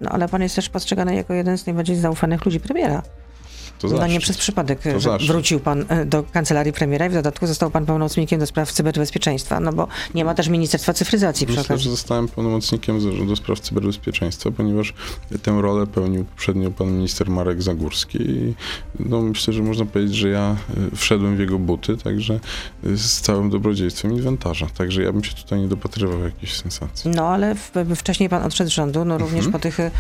No 0.02 0.10
ale 0.10 0.28
pan 0.30 0.42
jest 0.42 0.56
też 0.56 0.70
postrzegany 0.70 1.16
jako 1.16 1.34
jeden 1.34 1.58
z 1.58 1.66
najbardziej 1.66 1.96
zaufanych 1.96 2.46
ludzi 2.46 2.60
premiera. 2.60 3.04
To 3.80 3.88
No 3.88 4.08
nie 4.08 4.20
przez 4.20 4.38
przypadek, 4.38 4.80
wrócił 5.28 5.60
pan 5.60 5.86
e, 5.90 6.06
do 6.06 6.24
kancelarii 6.24 6.74
premiera 6.74 7.06
i 7.06 7.10
w 7.10 7.14
dodatku 7.14 7.48
został 7.48 7.72
pan 7.72 7.86
pełnomocnikiem 7.86 8.40
do 8.40 8.46
spraw 8.46 8.72
cyberbezpieczeństwa, 8.72 9.60
no 9.60 9.74
bo 9.74 9.88
nie 10.14 10.26
ma 10.26 10.34
też 10.34 10.48
Ministerstwa 10.48 10.94
Cyfryzacji 10.94 11.48
Myślę, 11.48 11.78
że 11.78 11.90
zostałem 11.90 12.28
pełnomocnikiem 12.28 13.20
do, 13.20 13.26
do 13.26 13.36
spraw 13.36 13.60
cyberbezpieczeństwa, 13.60 14.52
ponieważ 14.52 14.94
tę 15.44 15.62
rolę 15.62 15.88
pełnił 15.88 16.26
poprzednio 16.26 16.72
pan 16.72 16.92
minister 16.92 17.30
Marek 17.30 17.62
Zagórski 17.62 18.18
i 18.22 18.54
no, 19.00 19.22
myślę, 19.22 19.54
że 19.54 19.64
można 19.64 19.86
powiedzieć, 19.86 20.16
że 20.16 20.30
ja 20.30 20.56
y, 20.94 20.96
wszedłem 20.96 21.36
w 21.36 21.40
jego 21.40 21.60
buty, 21.60 21.98
także 21.98 22.40
y, 22.86 22.98
z 22.98 23.22
całym 23.22 23.50
dobrodziejstwem 23.50 24.12
inwentarza. 24.12 24.68
Także 24.78 25.04
ja 25.04 25.12
bym 25.12 25.24
się 25.24 25.34
tutaj 25.34 25.60
nie 25.60 25.68
dopatrywał 25.68 26.20
jakiejś 26.20 26.58
sensacji. 26.58 27.12
No 27.12 27.28
ale 27.28 27.56
w, 27.56 27.72
wcześniej 27.96 28.30
pan 28.30 28.44
odszedł 28.44 28.70
z 28.70 28.74
rządu, 28.74 29.06
no 29.06 29.18
również 29.18 29.46
Mhm. 29.46 29.52
po 29.52 29.60
tych 29.60 29.80
y, 29.80 29.92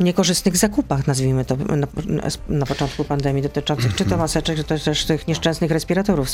niekorzystnych 0.00 0.56
zakupach, 0.56 1.06
nazwijmy 1.06 1.44
to, 1.44 1.56
na, 1.56 1.86
na, 2.06 2.30
na 2.58 2.66
początku 2.66 3.04
pandemii 3.04 3.42
dotyczących 3.42 3.94
czy 3.94 4.04
to 4.04 4.16
maseczek, 4.16 4.56
czy 4.56 4.64
też 4.64 5.04
tych 5.04 5.28
nieszczęsnych 5.28 5.70
respiratorów. 5.70 6.28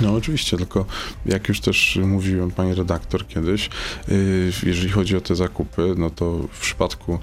No 0.00 0.14
oczywiście, 0.14 0.56
tylko 0.56 0.84
jak 1.26 1.48
już 1.48 1.60
też 1.60 1.98
mówiłem 2.02 2.50
pani 2.50 2.74
redaktor 2.74 3.26
kiedyś, 3.28 3.70
y, 4.08 4.52
jeżeli 4.62 4.88
chodzi 4.88 5.16
o 5.16 5.20
te 5.20 5.36
zakupy, 5.36 5.94
no 5.96 6.10
to 6.10 6.38
w 6.52 6.60
przypadku 6.60 7.18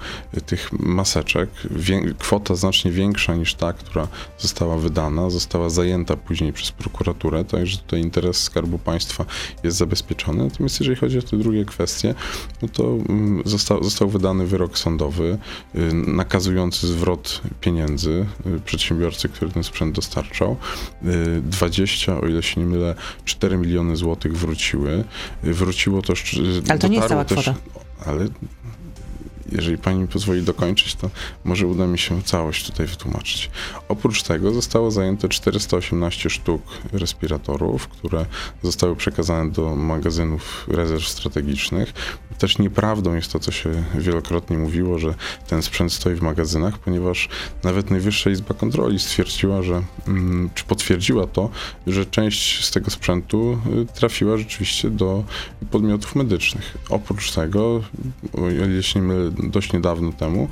tych 0.45 0.71
maseczek 0.71 1.49
kwota 2.19 2.55
znacznie 2.55 2.91
większa 2.91 3.35
niż 3.35 3.53
ta, 3.53 3.73
która 3.73 4.07
została 4.37 4.77
wydana, 4.77 5.29
została 5.29 5.69
zajęta 5.69 6.17
później 6.17 6.53
przez 6.53 6.71
prokuraturę, 6.71 7.45
także 7.45 7.77
tutaj 7.77 8.01
interes 8.01 8.43
Skarbu 8.43 8.79
Państwa 8.79 9.25
jest 9.63 9.77
zabezpieczony. 9.77 10.43
Natomiast 10.43 10.79
jeżeli 10.79 10.95
chodzi 10.95 11.19
o 11.19 11.21
te 11.21 11.37
drugie 11.37 11.65
kwestie, 11.65 12.15
no 12.61 12.67
to 12.67 12.83
mm, 12.83 13.43
został, 13.45 13.83
został 13.83 14.09
wydany 14.09 14.47
wyrok 14.47 14.77
sądowy 14.77 15.37
y, 15.75 15.93
nakazujący 15.93 16.87
zwrot 16.87 17.41
pieniędzy 17.61 18.25
przedsiębiorcy, 18.65 19.29
który 19.29 19.51
ten 19.51 19.63
sprzęt 19.63 19.95
dostarczał. 19.95 20.57
Y, 21.05 21.41
20, 21.41 22.19
o 22.21 22.27
ile 22.27 22.43
się 22.43 22.61
nie 22.61 22.67
mylę, 22.67 22.95
4 23.25 23.57
miliony 23.57 23.95
złotych 23.95 24.37
wróciły. 24.37 25.03
Y, 25.43 25.53
Wróciło 25.53 26.01
to... 26.01 26.13
szcz- 26.13 26.61
Ale 26.69 26.79
to 26.79 26.87
nie 26.87 26.95
jest 26.95 27.09
cała 27.09 27.25
też, 27.25 27.49
Ale 28.05 28.27
jeżeli 29.51 29.77
pani 29.77 29.99
mi 29.99 30.07
pozwoli 30.07 30.41
dokończyć, 30.41 30.95
to 30.95 31.09
może 31.43 31.67
uda 31.67 31.87
mi 31.87 31.99
się 31.99 32.23
całość 32.23 32.65
tutaj 32.65 32.87
wytłumaczyć. 32.87 33.49
Oprócz 33.87 34.23
tego 34.23 34.51
zostało 34.53 34.91
zajęte 34.91 35.29
418 35.29 36.29
sztuk 36.29 36.61
respiratorów, 36.91 37.87
które 37.87 38.25
zostały 38.63 38.95
przekazane 38.95 39.51
do 39.51 39.75
magazynów 39.75 40.65
rezerw 40.67 41.07
strategicznych. 41.07 41.93
Też 42.37 42.57
nieprawdą 42.57 43.15
jest 43.15 43.31
to, 43.31 43.39
co 43.39 43.51
się 43.51 43.83
wielokrotnie 43.95 44.57
mówiło, 44.57 44.99
że 44.99 45.13
ten 45.47 45.61
sprzęt 45.61 45.93
stoi 45.93 46.15
w 46.15 46.21
magazynach, 46.21 46.79
ponieważ 46.79 47.29
nawet 47.63 47.91
Najwyższa 47.91 48.29
Izba 48.29 48.53
Kontroli 48.53 48.99
stwierdziła, 48.99 49.61
że, 49.61 49.81
mm, 50.07 50.49
czy 50.55 50.63
potwierdziła 50.63 51.27
to, 51.27 51.49
że 51.87 52.05
część 52.05 52.65
z 52.65 52.71
tego 52.71 52.91
sprzętu 52.91 53.59
y, 53.81 53.85
trafiła 53.85 54.37
rzeczywiście 54.37 54.89
do 54.89 55.23
podmiotów 55.71 56.15
medycznych. 56.15 56.77
Oprócz 56.89 57.31
tego, 57.31 57.81
nie 58.95 59.01
mylę, 59.01 59.31
dość 59.43 59.73
niedawno 59.73 60.11
temu, 60.11 60.47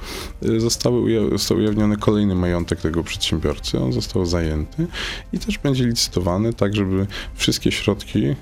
y, 0.45 0.59
został 0.59 1.03
ujawniony 1.57 1.97
kolejny 1.97 2.35
majątek 2.35 2.81
tego 2.81 3.03
przedsiębiorcy. 3.03 3.79
On 3.79 3.93
został 3.93 4.25
zajęty 4.25 4.87
i 5.33 5.39
też 5.39 5.57
będzie 5.57 5.85
licytowany, 5.85 6.53
tak 6.53 6.75
żeby 6.75 7.07
wszystkie 7.35 7.71
środki, 7.71 8.25
y, 8.25 8.35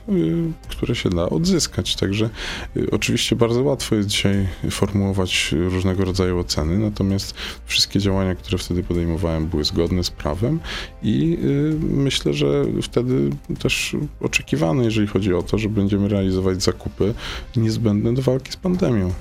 które 0.69 0.95
się 0.95 1.09
da, 1.09 1.29
odzyskać. 1.29 1.95
Także 1.95 2.29
y, 2.77 2.91
oczywiście 3.29 3.47
bardzo 3.47 3.63
łatwo 3.63 3.95
jest 3.95 4.09
dzisiaj 4.09 4.47
formułować 4.71 5.51
różnego 5.51 6.05
rodzaju 6.05 6.39
oceny, 6.39 6.77
natomiast 6.77 7.33
wszystkie 7.65 7.99
działania, 7.99 8.35
które 8.35 8.57
wtedy 8.57 8.83
podejmowałem, 8.83 9.47
były 9.47 9.63
zgodne 9.63 10.03
z 10.03 10.09
prawem 10.09 10.59
i 11.03 11.37
y, 11.43 11.75
myślę, 11.81 12.33
że 12.33 12.65
wtedy 12.81 13.29
też 13.59 13.95
oczekiwane, 14.21 14.83
jeżeli 14.83 15.07
chodzi 15.07 15.33
o 15.33 15.43
to, 15.43 15.57
że 15.57 15.69
będziemy 15.69 16.07
realizować 16.07 16.63
zakupy 16.63 17.13
niezbędne 17.55 18.13
do 18.13 18.21
walki 18.21 18.51
z 18.51 18.57
pandemią. 18.57 19.13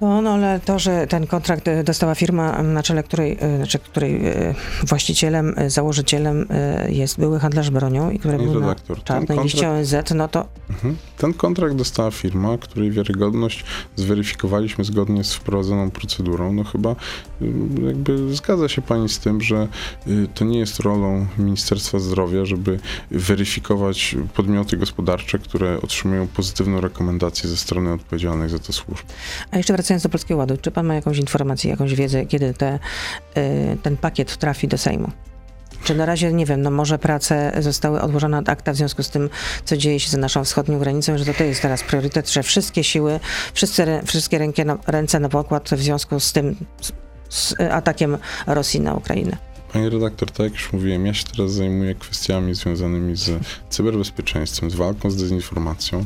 No, 0.00 0.22
no 0.22 0.30
ale 0.30 0.60
to, 0.60 0.78
że 0.78 1.06
ten 1.06 1.26
kontrakt 1.26 1.68
e, 1.68 1.84
dostała 1.84 2.14
firma, 2.14 2.62
na 2.62 2.82
czele 2.82 3.02
której, 3.02 3.38
e, 3.40 3.56
znaczy, 3.56 3.78
której 3.78 4.26
e, 4.26 4.54
właścicielem, 4.86 5.54
założycielem 5.66 6.48
jest 6.88 7.18
były 7.18 7.40
handlarz 7.40 7.70
bronią 7.70 8.10
i 8.10 8.18
który 8.18 8.36
Panie 8.36 8.50
był 8.50 8.60
na 8.60 8.68
redaktor, 8.68 8.96
ten 8.96 9.04
czarnej 9.04 9.28
kontrakt- 9.28 9.44
liście 9.44 9.70
ONZ, 9.70 9.94
no 10.14 10.28
to 10.28 10.46
Mhm. 10.70 10.96
Ten 11.18 11.34
kontrakt 11.34 11.74
dostała 11.74 12.10
firma, 12.10 12.58
której 12.58 12.90
wiarygodność 12.90 13.64
zweryfikowaliśmy 13.96 14.84
zgodnie 14.84 15.24
z 15.24 15.34
wprowadzoną 15.34 15.90
procedurą. 15.90 16.52
No 16.52 16.64
chyba 16.64 16.90
y, 16.90 16.96
jakby 17.86 18.34
zgadza 18.34 18.68
się 18.68 18.82
pani 18.82 19.08
z 19.08 19.18
tym, 19.18 19.40
że 19.40 19.68
y, 20.06 20.28
to 20.34 20.44
nie 20.44 20.58
jest 20.58 20.80
rolą 20.80 21.26
Ministerstwa 21.38 21.98
Zdrowia, 21.98 22.44
żeby 22.44 22.80
weryfikować 23.10 24.16
podmioty 24.34 24.76
gospodarcze, 24.76 25.38
które 25.38 25.80
otrzymują 25.80 26.26
pozytywną 26.26 26.80
rekomendację 26.80 27.48
ze 27.48 27.56
strony 27.56 27.92
odpowiedzialnych 27.92 28.50
za 28.50 28.58
to 28.58 28.72
służb. 28.72 29.04
A 29.50 29.56
jeszcze 29.56 29.72
wracając 29.72 29.87
do 29.96 30.08
Polskiego 30.08 30.38
Ładu, 30.38 30.56
czy 30.56 30.70
pan 30.70 30.86
ma 30.86 30.94
jakąś 30.94 31.18
informację, 31.18 31.70
jakąś 31.70 31.94
wiedzę, 31.94 32.26
kiedy 32.26 32.54
te, 32.54 32.78
y, 33.36 33.76
ten 33.82 33.96
pakiet 33.96 34.36
trafi 34.36 34.68
do 34.68 34.78
Sejmu? 34.78 35.10
Czy 35.84 35.94
na 35.94 36.06
razie, 36.06 36.32
nie 36.32 36.46
wiem, 36.46 36.62
no 36.62 36.70
może 36.70 36.98
prace 36.98 37.52
zostały 37.58 38.00
odłożone 38.00 38.38
od 38.38 38.48
akta 38.48 38.72
w 38.72 38.76
związku 38.76 39.02
z 39.02 39.10
tym, 39.10 39.30
co 39.64 39.76
dzieje 39.76 40.00
się 40.00 40.10
za 40.10 40.18
naszą 40.18 40.44
wschodnią 40.44 40.78
granicą, 40.78 41.18
że 41.18 41.24
to, 41.24 41.34
to 41.34 41.44
jest 41.44 41.62
teraz 41.62 41.82
priorytet, 41.82 42.30
że 42.30 42.42
wszystkie 42.42 42.84
siły, 42.84 43.20
wszyscy, 43.54 43.86
wszystkie 44.06 44.52
ręce 44.86 45.20
na 45.20 45.28
pokład 45.28 45.70
w 45.70 45.82
związku 45.82 46.20
z 46.20 46.32
tym, 46.32 46.56
z 47.28 47.54
atakiem 47.70 48.18
Rosji 48.46 48.80
na 48.80 48.94
Ukrainę. 48.94 49.36
Panie 49.72 49.90
redaktor, 49.90 50.30
tak 50.30 50.44
jak 50.44 50.52
już 50.52 50.72
mówiłem, 50.72 51.06
ja 51.06 51.14
się 51.14 51.24
teraz 51.24 51.52
zajmuję 51.52 51.94
kwestiami 51.94 52.54
związanymi 52.54 53.16
z 53.16 53.30
cyberbezpieczeństwem, 53.70 54.70
z 54.70 54.74
walką 54.74 55.10
z 55.10 55.16
dezinformacją 55.16 56.04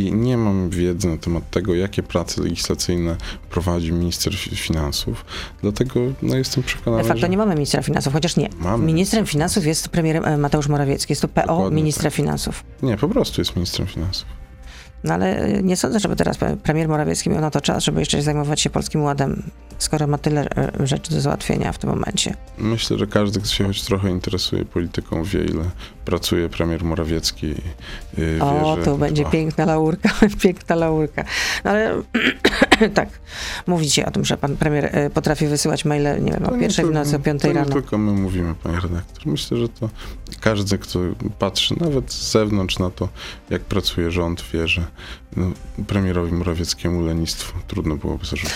i 0.00 0.12
nie 0.12 0.36
mam 0.36 0.70
wiedzy 0.70 1.08
na 1.08 1.16
temat 1.16 1.50
tego, 1.50 1.74
jakie 1.74 2.02
prace 2.02 2.42
legislacyjne 2.42 3.16
prowadzi 3.50 3.92
minister 3.92 4.32
fi- 4.32 4.56
finansów. 4.56 5.24
Dlatego 5.62 6.00
no, 6.22 6.36
jestem 6.36 6.62
De 6.62 6.66
przekonany, 6.68 7.04
facto 7.04 7.20
że 7.20 7.28
nie 7.28 7.36
mamy 7.36 7.54
ministra 7.54 7.82
finansów, 7.82 8.12
chociaż 8.12 8.36
nie. 8.36 8.48
Mamy. 8.58 8.86
Ministrem 8.86 9.26
finansów 9.26 9.66
jest 9.66 9.88
premierem 9.88 10.24
e, 10.24 10.36
Mateusz 10.38 10.68
Morawiecki, 10.68 11.12
jest 11.12 11.22
to 11.22 11.28
PO 11.28 11.42
Dokładnie 11.46 11.76
ministra 11.76 12.04
tak. 12.10 12.14
finansów. 12.14 12.64
nie, 12.82 12.96
po 12.96 13.08
prostu 13.08 13.40
jest 13.40 13.56
ministrem 13.56 13.86
finansów. 13.88 14.26
No 15.04 15.14
ale 15.14 15.46
y, 15.48 15.62
nie 15.62 15.76
sądzę, 15.76 16.00
żeby 16.00 16.16
teraz 16.16 16.38
premier 16.62 16.88
Morawiecki 16.88 17.30
miał 17.30 17.40
na 17.40 17.50
to 17.50 17.60
czas, 17.60 17.84
żeby 17.84 18.00
jeszcze 18.00 18.22
zajmować 18.22 18.60
się 18.60 18.70
Polskim 18.70 19.02
Ładem, 19.02 19.42
skoro 19.78 20.06
ma 20.06 20.18
tyle 20.18 20.48
e, 20.50 20.86
rzeczy 20.86 21.14
do 21.14 21.20
załatwienia 21.20 21.72
w 21.72 21.78
tym 21.78 21.90
momencie. 21.90 22.34
Myślę, 22.58 22.98
że 22.98 23.06
każdy, 23.06 23.40
kto 23.40 23.48
się 23.48 23.66
choć 23.66 23.82
trochę 23.82 24.10
interesuje 24.10 24.64
polityką, 24.64 25.24
wie, 25.24 25.44
ile 25.44 25.64
pracuje 26.06 26.48
premier 26.48 26.84
Morawiecki. 26.84 27.54
y, 28.18 28.38
O, 28.42 28.76
wie, 28.76 28.82
że 28.82 28.90
tu 28.90 28.98
będzie 28.98 29.22
dba. 29.22 29.30
piękna 29.30 29.64
laurka, 29.64 30.08
piękna 30.42 30.74
laurka. 30.76 31.24
No 31.64 31.70
ale 31.70 32.02
tak, 32.94 33.08
mówicie 33.66 34.06
o 34.06 34.10
tym, 34.10 34.24
że 34.24 34.36
pan 34.36 34.56
premier 34.56 34.90
e, 34.92 35.10
potrafi 35.10 35.46
wysyłać 35.46 35.84
maile, 35.84 36.24
nie 36.24 36.32
wiem, 36.32 36.42
To 36.44 36.52
o 36.52 36.58
pierwszej 36.58 36.84
w 36.86 36.90
nocy, 36.90 37.16
o 37.16 37.18
piątej 37.18 37.50
to 37.50 37.54
nie 37.58 37.64
rano. 37.64 37.72
tylko 37.74 37.98
my 37.98 38.12
mówimy, 38.12 38.54
panie 38.62 38.80
redaktor. 38.80 39.26
Myślę, 39.26 39.56
że 39.58 39.68
to 39.68 39.88
każdy, 40.40 40.78
kto 40.78 40.98
patrzy 41.38 41.74
nawet 41.80 42.12
z 42.12 42.30
zewnątrz 42.32 42.78
na 42.78 42.90
to, 42.90 43.08
jak 43.50 43.62
pracuje 43.62 44.10
rząd, 44.10 44.44
wie, 44.52 44.68
że 44.68 44.84
no, 45.36 45.46
premierowi 45.86 46.32
Morawieckiemu 46.32 47.00
lenistwo 47.06 47.52
trudno 47.68 47.96
byłoby 47.96 48.26
zarzucić. 48.26 48.54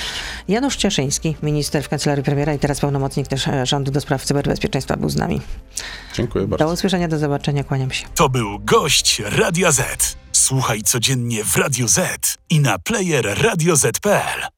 Janusz 0.48 0.76
Cieszyński, 0.76 1.36
minister 1.42 1.84
w 1.84 1.88
kancelarii 1.88 2.24
premiera 2.24 2.54
i 2.54 2.58
teraz 2.58 2.80
pełnomocnik 2.80 3.28
też 3.28 3.48
e, 3.48 3.66
rządu 3.66 3.90
do 3.90 4.00
spraw 4.00 4.24
cyberbezpieczeństwa 4.24 4.96
był 4.96 5.08
z 5.08 5.16
nami. 5.16 5.40
Dziękuję 6.14 6.44
Do 6.46 6.48
bardzo. 6.56 6.74
usłyszenia, 6.74 7.08
do 7.08 7.18
zobaczenia, 7.40 7.64
kłaniam 7.64 7.90
się. 7.90 8.06
To 8.14 8.28
był 8.28 8.58
gość 8.58 9.22
Radia 9.24 9.72
Z. 9.72 10.16
Słuchaj 10.32 10.82
codziennie 10.82 11.44
w 11.44 11.56
Radio 11.56 11.88
Z 11.88 12.38
i 12.50 12.60
na 12.60 12.78
player 12.78 13.42
radioz.pl. 13.42 14.50